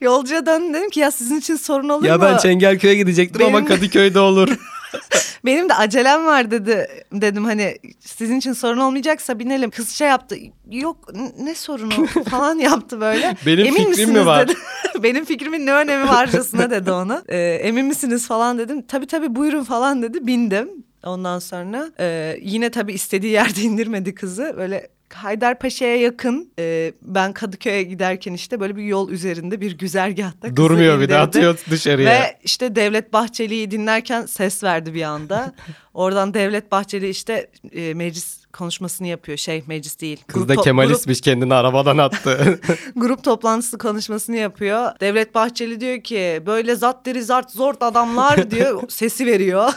Yolcuya 0.00 0.46
döndüm 0.46 0.74
dedim 0.74 0.90
ki 0.90 1.00
ya 1.00 1.10
sizin 1.10 1.38
için 1.38 1.56
sorun 1.56 1.88
olur 1.88 2.04
Ya 2.04 2.16
mu? 2.16 2.22
ben 2.22 2.36
Çengelköy'e 2.38 2.94
gidecektim 2.94 3.42
ama 3.46 3.58
Benim- 3.58 3.68
Kadıköy'de 3.68 4.20
olur. 4.20 4.48
Benim 5.44 5.68
de 5.68 5.74
acelem 5.74 6.26
var 6.26 6.50
dedi. 6.50 6.88
Dedim 7.12 7.44
hani 7.44 7.78
sizin 8.00 8.38
için 8.38 8.52
sorun 8.52 8.78
olmayacaksa 8.78 9.38
binelim. 9.38 9.70
Kız 9.70 9.90
şey 9.90 10.08
yaptı. 10.08 10.36
Yok 10.70 10.96
ne 11.38 11.54
sorunu 11.54 12.06
falan 12.30 12.58
yaptı 12.58 13.00
böyle. 13.00 13.36
Benim 13.46 13.66
Emin 13.66 13.84
fikrim 13.84 14.10
mi 14.12 14.26
var? 14.26 14.48
Dedi. 14.48 14.58
Benim 15.02 15.24
fikrimin 15.24 15.66
ne 15.66 15.72
önemi 15.72 16.08
varcasına 16.08 16.70
dedi 16.70 16.90
ona. 16.90 17.22
Ee, 17.28 17.38
emin 17.38 17.86
misiniz 17.86 18.26
falan 18.28 18.58
dedim. 18.58 18.82
Tabii 18.82 19.06
tabii 19.06 19.36
buyurun 19.36 19.64
falan 19.64 20.02
dedi. 20.02 20.26
Bindim. 20.26 20.68
Ondan 21.04 21.38
sonra 21.38 21.90
e, 22.00 22.36
yine 22.42 22.70
tabii 22.70 22.92
istediği 22.92 23.32
yerde 23.32 23.60
indirmedi 23.60 24.14
kızı. 24.14 24.54
Böyle 24.56 24.88
Haydarpaşa'ya 25.14 25.96
yakın 25.96 26.50
e, 26.58 26.92
ben 27.02 27.32
Kadıköy'e 27.32 27.82
giderken 27.82 28.32
işte 28.32 28.60
böyle 28.60 28.76
bir 28.76 28.82
yol 28.82 29.10
üzerinde 29.10 29.60
bir 29.60 29.78
güzergahta 29.78 30.56
Durmuyor 30.56 31.00
bir 31.00 31.08
de 31.08 31.16
atıyor 31.16 31.58
dışarıya. 31.70 32.10
Ve 32.10 32.38
işte 32.44 32.76
Devlet 32.76 33.12
Bahçeli'yi 33.12 33.70
dinlerken 33.70 34.26
ses 34.26 34.64
verdi 34.64 34.94
bir 34.94 35.02
anda. 35.02 35.54
Oradan 35.94 36.34
Devlet 36.34 36.72
Bahçeli 36.72 37.08
işte 37.08 37.50
e, 37.72 37.94
meclis 37.94 38.46
konuşmasını 38.52 39.06
yapıyor. 39.06 39.38
Şey 39.38 39.64
meclis 39.66 40.00
değil. 40.00 40.24
Kız 40.26 40.46
Grup 40.46 40.48
da 40.48 40.62
Kemalistmiş 40.62 41.20
kendini 41.20 41.54
arabadan 41.54 41.98
attı. 41.98 42.60
Grup, 42.66 42.78
grup 42.96 43.24
toplantısı 43.24 43.78
konuşmasını 43.78 44.36
yapıyor. 44.36 44.90
Devlet 45.00 45.34
Bahçeli 45.34 45.80
diyor 45.80 46.00
ki 46.00 46.42
böyle 46.46 46.76
zat 46.76 47.06
diri 47.06 47.22
zart 47.22 47.50
zort 47.50 47.82
adamlar 47.82 48.50
diyor. 48.50 48.82
Sesi 48.88 49.26
veriyor. 49.26 49.72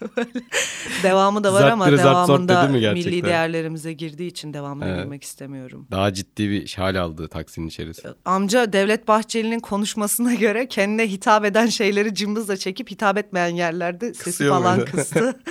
Devamı 1.02 1.44
da 1.44 1.52
var 1.52 1.60
Zart 1.60 1.72
ama 1.72 1.86
devamında 1.92 2.68
milli 2.68 3.24
değerlerimize 3.24 3.92
girdiği 3.92 4.26
için 4.26 4.54
devamına 4.54 4.88
Evet. 4.88 5.02
girmek 5.02 5.24
istemiyorum. 5.24 5.86
Daha 5.90 6.12
ciddi 6.12 6.50
bir 6.50 6.74
hal 6.76 6.94
aldı 6.94 7.28
taksinin 7.28 7.66
içerisi. 7.66 8.08
Amca 8.24 8.72
Devlet 8.72 9.08
Bahçeli'nin 9.08 9.60
konuşmasına 9.60 10.34
göre 10.34 10.68
kendine 10.68 11.08
hitap 11.10 11.44
eden 11.44 11.66
şeyleri 11.66 12.14
cımbızla 12.14 12.56
çekip 12.56 12.90
hitap 12.90 13.18
etmeyen 13.18 13.54
yerlerde 13.54 14.06
sesi 14.14 14.24
Kısıyor 14.24 14.54
falan 14.54 14.76
muydu? 14.76 14.90
kıstı. 14.90 15.40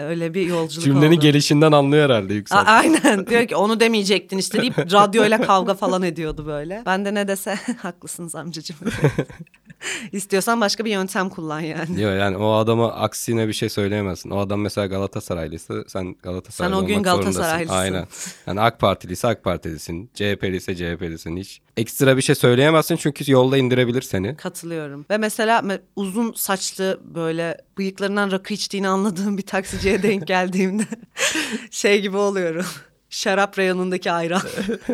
Öyle 0.00 0.34
bir 0.34 0.46
yolculuk 0.46 0.84
Cümlenin 0.84 1.16
oldu. 1.16 1.20
gelişinden 1.20 1.72
anlıyor 1.72 2.04
herhalde 2.04 2.32
A- 2.32 2.36
Yüksel. 2.36 2.62
aynen 2.66 3.26
diyor 3.26 3.46
ki 3.46 3.56
onu 3.56 3.80
demeyecektin 3.80 4.38
işte 4.38 4.60
deyip 4.60 4.78
radyoyla 4.78 5.40
kavga 5.40 5.74
falan 5.74 6.02
ediyordu 6.02 6.46
böyle. 6.46 6.82
Ben 6.86 7.04
de 7.04 7.14
ne 7.14 7.28
dese 7.28 7.54
haklısınız 7.82 8.34
amcacığım. 8.34 8.76
İstiyorsan 10.12 10.60
başka 10.60 10.84
bir 10.84 10.90
yöntem 10.90 11.28
kullan 11.28 11.60
yani. 11.60 11.96
Diyor 11.96 12.16
yani 12.16 12.36
o 12.36 12.52
adama 12.52 12.92
aksine 12.92 13.48
bir 13.48 13.52
şey 13.52 13.68
söyleyemezsin. 13.68 14.30
O 14.30 14.38
adam 14.38 14.60
mesela 14.60 14.86
Galatasaraylıysa 14.86 15.74
sen 15.88 16.16
Galatasaraylı 16.22 16.74
Sen 16.76 16.82
o 16.82 16.86
gün 16.86 16.94
zorundasın. 16.94 17.22
Galatasaraylısın. 17.22 17.74
Aynen. 17.74 18.06
Yani 18.46 18.60
AK 18.60 18.78
Partiliyse 18.80 19.28
AK 19.28 19.44
Partilisin. 19.44 20.10
CHP'liyse 20.14 20.76
CHP'lisin. 20.76 21.36
Hiç 21.36 21.60
ekstra 21.78 22.16
bir 22.16 22.22
şey 22.22 22.34
söyleyemezsin 22.34 22.96
çünkü 22.96 23.32
yolda 23.32 23.56
indirebilir 23.56 24.02
seni. 24.02 24.36
Katılıyorum. 24.36 25.06
Ve 25.10 25.18
mesela 25.18 25.58
me- 25.58 25.80
uzun 25.96 26.32
saçlı 26.32 27.00
böyle 27.04 27.56
bıyıklarından 27.78 28.30
rakı 28.30 28.54
içtiğini 28.54 28.88
anladığım 28.88 29.38
bir 29.38 29.42
taksiciye 29.42 30.02
denk 30.02 30.26
geldiğimde 30.26 30.82
şey 31.70 32.00
gibi 32.02 32.16
oluyorum. 32.16 32.66
Şarap 33.10 33.58
reyonundaki 33.58 34.12
ayran. 34.12 34.42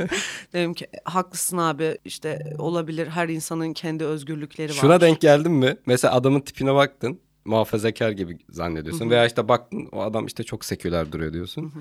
Dedim 0.53 0.75
ki 0.75 0.87
haklısın 1.05 1.59
abi 1.59 1.99
işte 2.05 2.55
olabilir 2.59 3.07
her 3.07 3.29
insanın 3.29 3.73
kendi 3.73 4.05
özgürlükleri 4.05 4.69
var. 4.71 4.77
Şuna 4.77 5.01
denk 5.01 5.21
geldin 5.21 5.53
mi? 5.53 5.77
Mesela 5.87 6.15
adamın 6.15 6.41
tipine 6.41 6.75
baktın. 6.75 7.21
Muhafazakar 7.45 8.11
gibi 8.11 8.39
zannediyorsun. 8.51 9.11
Veya 9.11 9.27
işte 9.27 9.49
baktın 9.49 9.89
o 9.93 10.03
adam 10.03 10.27
işte 10.27 10.45
çok 10.45 10.65
seküler 10.65 11.13
duruyor 11.13 11.33
diyorsun. 11.33 11.73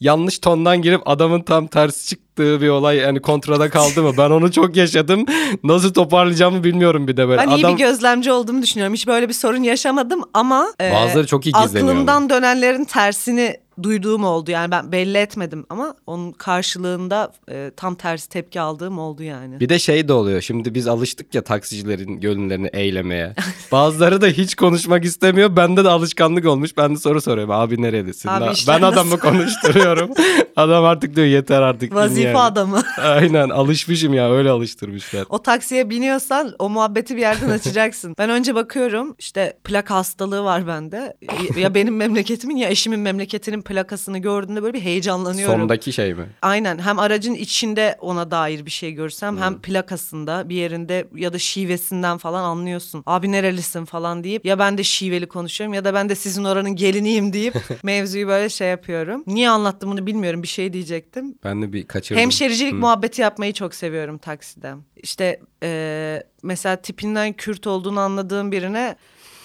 Yanlış 0.00 0.38
tondan 0.38 0.82
girip 0.82 1.08
adamın 1.08 1.40
tam 1.42 1.66
tersi 1.66 2.16
çıktığı 2.38 2.60
bir 2.60 2.68
olay 2.68 2.96
yani 2.96 3.20
kontrada 3.20 3.70
kaldı 3.70 4.02
mı? 4.02 4.12
Ben 4.18 4.30
onu 4.30 4.52
çok 4.52 4.76
yaşadım. 4.76 5.26
Nasıl 5.64 5.92
toparlayacağımı 5.92 6.64
bilmiyorum 6.64 7.08
bir 7.08 7.16
de 7.16 7.28
böyle. 7.28 7.42
Ben 7.42 7.48
iyi 7.48 7.66
Adam 7.66 7.72
bir 7.72 7.78
gözlemci 7.78 8.32
olduğumu 8.32 8.62
düşünüyorum. 8.62 8.94
Hiç 8.94 9.06
böyle 9.06 9.28
bir 9.28 9.34
sorun 9.34 9.62
yaşamadım 9.62 10.22
ama 10.34 10.66
e, 10.80 10.92
Bazıları 10.92 11.26
çok 11.26 11.46
iyi 11.46 11.52
gizleniyor 11.52 11.92
aklımdan 11.92 12.30
dönenlerin 12.30 12.84
tersini 12.84 13.56
duyduğum 13.82 14.24
oldu. 14.24 14.50
Yani 14.50 14.70
ben 14.70 14.92
belli 14.92 15.18
etmedim 15.18 15.66
ama 15.70 15.94
onun 16.06 16.32
karşılığında 16.32 17.32
e, 17.50 17.70
tam 17.76 17.94
tersi 17.94 18.28
tepki 18.28 18.60
aldığım 18.60 18.98
oldu 18.98 19.22
yani. 19.22 19.60
Bir 19.60 19.68
de 19.68 19.78
şey 19.78 20.08
de 20.08 20.12
oluyor. 20.12 20.40
Şimdi 20.40 20.74
biz 20.74 20.88
alıştık 20.88 21.34
ya 21.34 21.44
taksicilerin 21.44 22.20
gönüllerini 22.20 22.70
eylemeye. 22.72 23.34
Bazıları 23.72 24.20
da 24.20 24.26
hiç 24.26 24.54
konuşmak 24.54 25.04
istemiyor. 25.04 25.56
Bende 25.56 25.84
de 25.84 25.88
alışkanlık 25.88 26.46
olmuş. 26.46 26.76
Ben 26.76 26.94
de 26.94 26.98
soru 26.98 27.20
soruyorum. 27.20 27.50
Abi 27.50 27.82
nerelisin? 27.82 28.28
Abi 28.28 28.44
ben 28.68 28.82
adamı 28.82 29.10
nasıl?" 29.10 29.18
konuşturuyorum. 29.18 30.10
Adam 30.56 30.84
artık 30.84 31.16
diyor 31.16 31.26
yeter 31.26 31.62
artık. 31.62 31.90
bin 31.90 31.96
Vazife 31.96 32.27
yani. 32.28 32.38
adamı. 32.38 32.82
Aynen 32.98 33.48
alışmışım 33.48 34.14
ya 34.14 34.32
öyle 34.32 34.50
alıştırmışlar. 34.50 35.26
O 35.28 35.42
taksiye 35.42 35.90
biniyorsan 35.90 36.54
o 36.58 36.68
muhabbeti 36.68 37.16
bir 37.16 37.20
yerden 37.20 37.48
açacaksın. 37.58 38.14
ben 38.18 38.30
önce 38.30 38.54
bakıyorum 38.54 39.14
işte 39.18 39.58
plaka 39.64 39.94
hastalığı 39.94 40.44
var 40.44 40.66
bende. 40.66 41.16
Ya 41.56 41.74
benim 41.74 41.96
memleketimin 41.96 42.56
ya 42.56 42.68
eşimin 42.68 43.00
memleketinin 43.00 43.62
plakasını 43.62 44.18
gördüğümde 44.18 44.62
böyle 44.62 44.74
bir 44.74 44.80
heyecanlanıyorum. 44.80 45.60
Sondaki 45.60 45.92
şey 45.92 46.14
mi? 46.14 46.26
Aynen 46.42 46.78
hem 46.78 46.98
aracın 46.98 47.34
içinde 47.34 47.96
ona 48.00 48.30
dair 48.30 48.66
bir 48.66 48.70
şey 48.70 48.92
görsem 48.92 49.38
hem 49.38 49.60
plakasında 49.60 50.48
bir 50.48 50.54
yerinde 50.56 51.08
ya 51.14 51.32
da 51.32 51.38
şivesinden 51.38 52.18
falan 52.18 52.44
anlıyorsun. 52.44 53.02
Abi 53.06 53.32
nerelisin 53.32 53.84
falan 53.84 54.24
deyip 54.24 54.44
ya 54.46 54.58
ben 54.58 54.78
de 54.78 54.82
şiveli 54.82 55.28
konuşuyorum 55.28 55.74
ya 55.74 55.84
da 55.84 55.94
ben 55.94 56.08
de 56.08 56.14
sizin 56.14 56.44
oranın 56.44 56.76
geliniyim 56.76 57.32
deyip 57.32 57.54
mevzuyu 57.82 58.28
böyle 58.28 58.48
şey 58.48 58.68
yapıyorum. 58.68 59.22
Niye 59.26 59.50
anlattım 59.50 59.90
bunu 59.90 60.06
bilmiyorum 60.06 60.42
bir 60.42 60.48
şey 60.48 60.72
diyecektim. 60.72 61.34
Ben 61.44 61.62
de 61.62 61.72
bir 61.72 61.86
kaçırdım. 61.86 62.17
Hemşericilik 62.18 62.72
muhabbeti 62.72 63.22
yapmayı 63.22 63.52
çok 63.52 63.74
seviyorum 63.74 64.18
takside. 64.18 64.74
İşte 64.96 65.40
eee, 65.62 66.22
mesela 66.42 66.76
tipinden 66.76 67.32
Kürt 67.32 67.66
olduğunu 67.66 68.00
anladığım 68.00 68.52
birine 68.52 68.96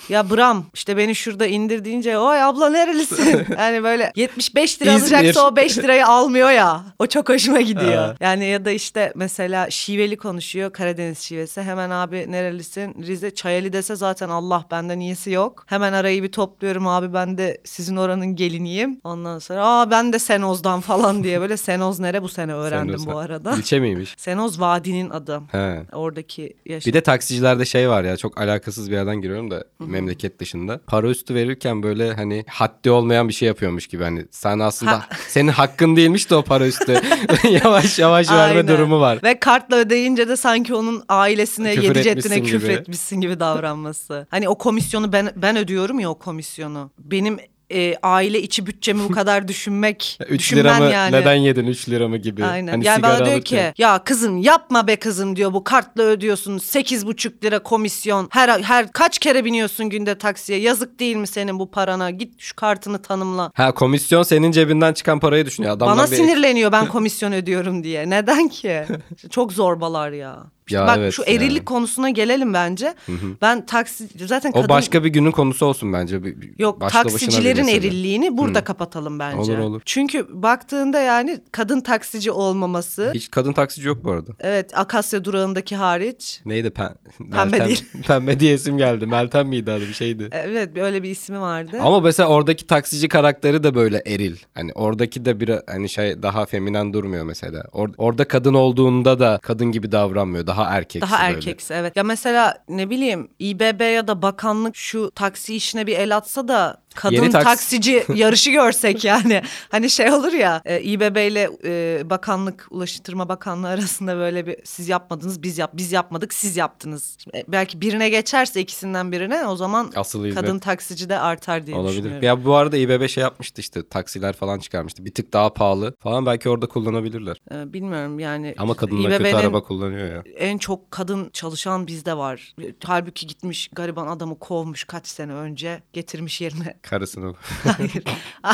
ya 0.10 0.30
Bram 0.30 0.66
işte 0.74 0.98
beni 0.98 1.16
şurada 1.16 1.46
indir 1.48 1.86
deyince 1.86 2.18
oy 2.18 2.42
abla 2.44 2.70
nerelisin? 2.70 3.46
yani 3.60 3.84
böyle 3.84 4.12
75 4.16 4.82
lira 4.82 4.94
İzmir. 4.96 5.16
alacaksa 5.16 5.48
o 5.48 5.56
5 5.56 5.78
lirayı 5.78 6.08
almıyor 6.08 6.52
ya. 6.52 6.84
O 7.00 7.08
çok 7.08 7.30
hoşuma 7.30 7.62
gidiyor. 7.62 8.16
Yani 8.20 8.46
ya 8.46 8.66
da 8.66 8.72
işte 8.72 9.12
mesela 9.16 9.70
şiveli 9.70 10.18
konuşuyor 10.18 10.74
Karadeniz 10.74 11.20
şivesi. 11.20 11.62
Hemen 11.62 11.90
abi 11.90 12.32
nerelisin? 12.32 13.04
Rize 13.04 13.32
Çayeli 13.36 13.74
dese 13.74 13.96
zaten 13.96 14.30
Allah 14.30 14.66
benden 14.72 15.00
iyisi 15.00 15.32
yok. 15.32 15.66
Hemen 15.68 15.94
arayı 15.94 16.24
bir 16.24 16.32
topluyorum 16.32 16.88
abi 16.88 17.14
ben 17.14 17.38
de 17.38 17.58
sizin 17.64 17.96
oranın 17.96 18.36
geliniyim. 18.36 19.00
Ondan 19.04 19.40
sonra 19.40 19.66
aa 19.68 19.92
ben 19.92 20.14
de 20.14 20.20
Senoz'dan 20.20 20.82
falan 20.82 21.24
diye 21.24 21.42
böyle 21.42 21.58
Senoz 21.58 22.00
nere 22.00 22.22
bu 22.22 22.30
sene 22.30 22.54
öğrendim 22.54 23.00
Sen 23.00 23.08
de- 23.08 23.14
bu 23.14 23.18
arada. 23.18 23.56
İlçe 23.58 23.80
miymiş? 23.80 24.14
Senoz 24.18 24.60
Vadi'nin 24.62 25.10
adı. 25.10 25.42
He. 25.52 25.82
Oradaki 25.92 26.54
yaş. 26.66 26.86
Bir 26.86 26.94
de 26.94 27.02
taksicilerde 27.02 27.66
şey 27.66 27.90
var 27.90 28.04
ya 28.04 28.18
çok 28.18 28.42
alakasız 28.42 28.92
bir 28.92 28.96
yerden 28.96 29.22
giriyorum 29.22 29.52
da 29.52 29.64
memleket 29.94 30.40
dışında. 30.40 30.82
Para 30.88 31.08
üstü 31.10 31.36
verirken 31.36 31.84
böyle 31.84 32.14
hani 32.14 32.46
haddi 32.50 32.92
olmayan 32.92 33.28
bir 33.28 33.34
şey 33.34 33.48
yapıyormuş 33.48 33.88
gibi 33.88 34.04
hani 34.04 34.26
sen 34.32 34.60
aslında 34.60 34.92
Ha. 34.92 35.08
senin 35.28 35.52
hakkın 35.52 35.96
değilmiş 35.96 36.30
de 36.30 36.36
o 36.36 36.42
para 36.42 36.68
üstü. 36.68 37.02
yavaş 37.64 38.00
yavaş 38.00 38.32
verme 38.32 38.60
Aynen. 38.60 38.68
durumu 38.68 39.00
var. 39.00 39.20
Ve 39.24 39.40
kartla 39.40 39.76
ödeyince 39.76 40.28
de 40.28 40.38
sanki 40.38 40.74
onun 40.74 41.04
ailesine, 41.10 41.76
Küfür 41.76 41.88
yedi 41.88 42.04
ceddine 42.04 42.44
küfür 42.44 42.70
etmişsin 42.70 43.22
gibi 43.22 43.40
davranması. 43.40 44.28
Hani 44.30 44.50
o 44.50 44.58
komisyonu 44.58 45.14
ben 45.14 45.32
ben 45.36 45.58
ödüyorum 45.58 46.00
ya 46.00 46.10
o 46.10 46.20
komisyonu. 46.20 46.92
Benim 47.00 47.38
e, 47.74 47.98
aile 48.04 48.42
içi 48.42 48.66
bütçemi 48.66 49.04
bu 49.04 49.12
kadar 49.12 49.48
düşünmek 49.48 50.20
3 50.30 50.40
düşünmen 50.40 50.64
lira 50.64 50.80
mı 50.80 50.92
yani. 50.92 51.16
neden 51.16 51.34
yedin 51.36 51.68
3 51.68 51.90
lira 51.90 52.08
mı 52.08 52.18
gibi. 52.18 52.46
Aynen. 52.46 52.72
Hani 52.72 52.86
yani 52.86 53.04
bana 53.04 53.26
diyor 53.26 53.42
ki 53.42 53.74
ya 53.78 54.04
kızım 54.04 54.38
yapma 54.38 54.88
be 54.88 54.96
kızım 54.96 55.36
diyor 55.36 55.54
bu 55.54 55.64
kartla 55.64 56.04
ödüyorsun 56.04 56.58
sekiz 56.58 57.08
buçuk 57.08 57.44
lira 57.44 57.60
komisyon 57.64 58.28
her 58.32 58.60
her 58.62 58.92
kaç 58.92 59.18
kere 59.20 59.46
biniyorsun 59.46 59.90
günde 59.90 60.18
taksiye 60.18 60.60
yazık 60.60 61.00
değil 61.00 61.16
mi 61.16 61.28
senin 61.28 61.60
bu 61.60 61.72
parana 61.72 62.10
git 62.10 62.40
şu 62.40 62.56
kartını 62.56 63.02
tanımla. 63.02 63.52
Ha 63.56 63.74
komisyon 63.74 64.24
senin 64.24 64.52
cebinden 64.52 64.94
çıkan 64.94 65.20
parayı 65.20 65.46
düşünüyor. 65.46 65.74
Adamlar 65.74 65.98
Bana 65.98 66.12
bir- 66.12 66.16
sinirleniyor 66.16 66.72
ben 66.72 66.88
komisyon 66.88 67.32
ödüyorum 67.32 67.84
diye. 67.84 68.10
Neden 68.10 68.48
ki? 68.48 68.84
Çok 69.30 69.54
zorbalar 69.54 70.12
ya. 70.12 70.44
Ya 70.70 70.88
bak 70.88 70.98
evet 70.98 71.14
şu 71.14 71.24
erillik 71.24 71.66
konusuna 71.66 72.10
gelelim 72.10 72.54
bence. 72.54 72.94
Ben 73.42 73.66
taksi 73.66 74.08
zaten 74.28 74.52
kadın 74.52 74.66
O 74.66 74.70
başka 74.70 75.04
bir 75.04 75.10
günün 75.10 75.32
konusu 75.32 75.66
olsun 75.66 75.94
bence. 75.94 76.24
Bir- 76.24 76.36
Yok 76.60 76.82
başlı 76.82 77.00
taksicilerin 77.02 77.68
erilliğini 77.68 78.38
burada 78.38 78.64
kapatalım 78.64 79.20
bence. 79.20 79.52
Olur, 79.52 79.58
olur. 79.58 79.82
Çünkü 79.86 80.28
baktığında 80.30 81.00
yani 81.00 81.40
kadın 81.52 81.82
taksici 81.82 82.32
olmaması 82.32 83.12
Hiç 83.14 83.32
kadın 83.32 83.54
taksici 83.54 83.88
yok 83.88 84.04
bu 84.04 84.12
arada. 84.12 84.32
evet 84.40 84.78
Akasya 84.78 85.24
durağındaki 85.26 85.76
hariç 85.76 86.42
Neydi? 86.46 86.70
Pen... 86.70 86.90
Pembe 87.32 87.58
Meltem- 87.58 87.68
değil. 87.68 87.86
Pembe 88.08 88.40
diye 88.40 88.54
isim 88.54 88.78
geldi. 88.78 89.06
Meltem 89.06 89.48
miydi 89.48 89.72
adı 89.72 89.88
bir 89.88 89.94
şeydi. 89.94 90.30
evet 90.32 90.78
öyle 90.78 91.04
bir 91.04 91.10
ismi 91.10 91.40
vardı. 91.42 91.78
Ama 91.82 92.00
mesela 92.00 92.30
oradaki 92.30 92.68
taksici 92.68 93.08
karakteri 93.08 93.64
de 93.64 93.76
böyle 93.76 94.04
eril. 94.06 94.36
Hani 94.54 94.72
oradaki 94.74 95.26
de 95.26 95.40
bir 95.40 95.52
hani 95.68 95.90
şey 95.90 96.24
daha 96.24 96.46
feminen 96.46 96.94
durmuyor 96.94 97.26
mesela. 97.26 97.62
Or- 97.62 97.94
orada 97.98 98.28
kadın 98.28 98.54
olduğunda 98.54 99.20
da 99.20 99.40
kadın 99.44 99.72
gibi 99.72 99.92
davranmıyor. 99.92 100.48
Daha 100.58 100.76
erkeksi 100.76 101.02
Daha 101.12 101.24
böyle. 101.28 101.38
erkeksi 101.38 101.74
evet. 101.74 101.96
Ya 101.96 102.04
mesela 102.04 102.64
ne 102.70 102.90
bileyim 102.90 103.30
İBB 103.40 103.94
ya 103.96 104.08
da 104.08 104.22
bakanlık 104.22 104.76
şu 104.76 105.12
taksi 105.16 105.56
işine 105.56 105.88
bir 105.88 105.98
el 105.98 106.16
atsa 106.18 106.48
da 106.48 106.83
kadın 106.96 107.16
Yeni 107.16 107.28
taks- 107.28 107.44
taksici 107.44 108.04
yarışı 108.16 108.52
görsek 108.52 109.04
yani. 109.06 109.42
Hani 109.70 109.90
şey 109.90 110.12
olur 110.12 110.34
ya 110.34 110.62
e, 110.66 110.82
İBB 110.82 111.32
ile 111.32 111.50
e, 111.64 112.02
bakanlık 112.10 112.68
Ulaştırma 112.72 113.30
Bakanlığı 113.30 113.68
arasında 113.68 114.18
böyle 114.18 114.48
bir 114.48 114.56
siz 114.64 114.90
yapmadınız 114.90 115.44
biz 115.44 115.58
yap 115.58 115.72
biz 115.74 115.92
yapmadık 115.92 116.34
siz 116.34 116.58
yaptınız. 116.58 117.18
E, 117.36 117.44
belki 117.48 117.82
birine 117.82 118.10
geçerse 118.10 118.62
ikisinden 118.62 119.12
birine 119.12 119.48
o 119.48 119.56
zaman 119.56 119.92
Asıl 119.96 120.32
kadın 120.36 120.60
taksici 120.60 121.10
de 121.10 121.20
artar 121.20 121.66
diye 121.68 121.76
Olabilir. 121.78 121.98
düşünüyorum. 121.98 122.24
Ya 122.24 122.46
bu 122.46 122.56
arada 122.56 122.78
İBB 122.78 123.08
şey 123.08 123.22
yapmıştı 123.22 123.62
işte 123.62 123.88
taksiler 123.88 124.34
falan 124.34 124.60
çıkarmıştı. 124.60 125.06
Bir 125.06 125.14
tık 125.14 125.34
daha 125.34 125.54
pahalı 125.54 125.96
falan 126.00 126.26
belki 126.26 126.50
orada 126.50 126.68
kullanabilirler. 126.68 127.38
E, 127.52 127.74
bilmiyorum 127.74 128.20
yani. 128.20 128.56
Ama 128.58 128.74
kadınlar 128.74 129.18
kötü 129.18 129.36
araba 129.36 129.64
kullanıyor 129.64 130.08
ya. 130.08 130.24
en 130.38 130.58
çok 130.58 130.92
kadın 130.92 131.30
çalışan 131.34 131.88
bizde 131.88 132.18
var. 132.18 132.56
Halbuki 132.84 133.28
gitmiş 133.28 133.70
gariban 133.74 134.08
adamı 134.08 134.40
kovmuş 134.40 134.84
kaç 134.84 135.08
sene 135.08 135.34
önce 135.34 135.82
getirmiş 135.94 136.42
yerine 136.42 136.78
Karısını. 136.90 137.34
Hayır. 137.78 138.04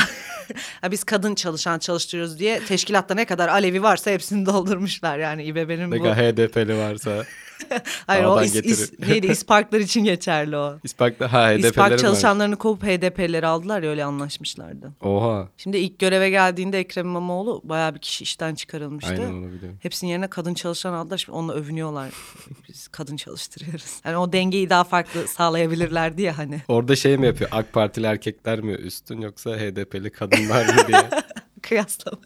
Ha, 0.81 0.91
Biz 0.91 1.03
kadın 1.03 1.35
çalışan 1.35 1.79
çalıştırıyoruz 1.79 2.39
diye 2.39 2.59
teşkilatta 2.65 3.13
ne 3.13 3.25
kadar 3.25 3.47
Alevi 3.49 3.83
varsa 3.83 4.11
hepsini 4.11 4.45
doldurmuşlar 4.45 5.19
yani 5.19 5.43
İBB'nin 5.43 5.91
Ne 5.91 5.99
bu. 5.99 6.03
kadar 6.03 6.17
HDP'li 6.17 6.77
varsa. 6.77 7.25
Hayır 8.07 8.23
o 8.23 8.31
dağdan 8.31 8.43
is, 8.43 8.55
is, 8.55 8.91
getirir. 8.91 9.09
neydi 9.09 9.27
İsparklar 9.27 9.79
için 9.79 10.03
geçerli 10.03 10.57
o. 10.57 10.79
İspark'ta 10.83 11.33
ha 11.33 11.47
HDP'leri 11.47 11.67
İspark 11.67 11.91
var. 11.91 11.97
çalışanlarını 11.97 12.55
kovup 12.55 12.83
HDP'leri 12.83 13.47
aldılar 13.47 13.83
ya 13.83 13.89
öyle 13.89 14.03
anlaşmışlardı. 14.03 14.91
Oha. 15.01 15.49
Şimdi 15.57 15.77
ilk 15.77 15.99
göreve 15.99 16.29
geldiğinde 16.29 16.79
Ekrem 16.79 17.05
İmamoğlu 17.05 17.61
bayağı 17.63 17.95
bir 17.95 17.99
kişi 17.99 18.23
işten 18.23 18.55
çıkarılmıştı. 18.55 19.11
Aynen 19.11 19.33
onu 19.33 19.47
biliyorum. 19.51 19.77
Hepsinin 19.81 20.11
yerine 20.11 20.27
kadın 20.27 20.53
çalışan 20.53 20.93
aldılar. 20.93 21.17
Şimdi 21.17 21.37
onunla 21.37 21.53
övünüyorlar. 21.53 22.09
Biz 22.69 22.87
kadın 22.87 23.15
çalıştırıyoruz. 23.15 24.01
Yani 24.05 24.17
o 24.17 24.33
dengeyi 24.33 24.69
daha 24.69 24.83
farklı 24.83 25.27
sağlayabilirlerdi 25.27 26.21
ya 26.21 26.37
hani. 26.37 26.61
Orada 26.67 26.95
şey 26.95 27.17
mi 27.17 27.25
yapıyor? 27.25 27.49
AK 27.53 27.73
Partili 27.73 28.05
erkekler 28.05 28.61
mi 28.61 28.71
üstün 28.71 29.21
yoksa 29.21 29.57
HDP'li 29.57 30.09
kadınlar 30.09 30.65
mı 30.65 30.87
diye. 30.87 31.09
Kıyaslama. 31.61 32.17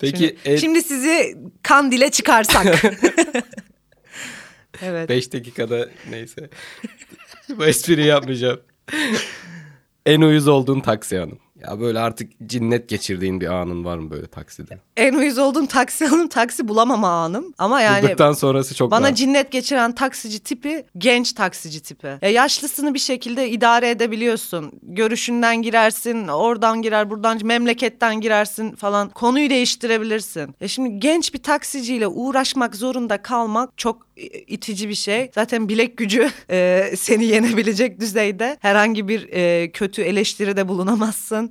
Peki 0.00 0.18
Şimdi, 0.18 0.36
en- 0.44 0.56
şimdi 0.56 0.82
sizi 0.82 1.36
kandile 1.62 2.10
çıkarsak. 2.10 2.82
Evet. 4.82 5.08
5 5.08 5.32
dakikada 5.32 5.88
neyse. 6.10 6.48
Bu 7.58 7.64
espriyi 7.66 8.06
yapmayacağım. 8.06 8.60
en 10.06 10.20
uyuz 10.20 10.48
olduğun 10.48 10.80
taksi 10.80 11.20
anın. 11.20 11.41
Ya 11.64 11.80
böyle 11.80 11.98
artık 11.98 12.32
cinnet 12.46 12.88
geçirdiğin 12.88 13.40
bir 13.40 13.46
anın 13.46 13.84
var 13.84 13.98
mı 13.98 14.10
böyle 14.10 14.26
takside? 14.26 14.78
En 14.96 15.14
uyuz 15.14 15.38
olduğum 15.38 15.66
taksi 15.66 16.06
anım 16.12 16.28
taksi 16.28 16.68
bulamama 16.68 17.08
anım. 17.08 17.54
Ama 17.58 17.80
yani 17.80 18.02
Bulduktan 18.02 18.32
sonrası 18.32 18.74
çok 18.74 18.90
bana 18.90 19.06
rahat. 19.06 19.16
cinnet 19.16 19.52
geçiren 19.52 19.92
taksici 19.94 20.40
tipi 20.40 20.84
genç 20.98 21.32
taksici 21.32 21.80
tipi. 21.80 22.06
Ya 22.22 22.28
yaşlısını 22.30 22.94
bir 22.94 22.98
şekilde 22.98 23.50
idare 23.50 23.90
edebiliyorsun. 23.90 24.72
Görüşünden 24.82 25.62
girersin, 25.62 26.28
oradan 26.28 26.82
girer, 26.82 27.10
buradan 27.10 27.40
memleketten 27.44 28.20
girersin 28.20 28.70
falan. 28.76 29.08
Konuyu 29.08 29.50
değiştirebilirsin. 29.50 30.54
Ya 30.60 30.68
şimdi 30.68 31.00
genç 31.00 31.34
bir 31.34 31.42
taksiciyle 31.42 32.06
uğraşmak 32.06 32.76
zorunda 32.76 33.22
kalmak 33.22 33.78
çok 33.78 34.06
e, 34.16 34.22
itici 34.26 34.88
bir 34.88 34.94
şey. 34.94 35.30
Zaten 35.34 35.68
bilek 35.68 35.96
gücü 35.96 36.30
e, 36.50 36.90
seni 36.96 37.24
yenebilecek 37.24 38.00
düzeyde. 38.00 38.56
Herhangi 38.60 39.08
bir 39.08 39.28
e, 39.32 39.70
kötü 39.72 40.02
eleştiride 40.02 40.68
bulunamazsın. 40.68 41.50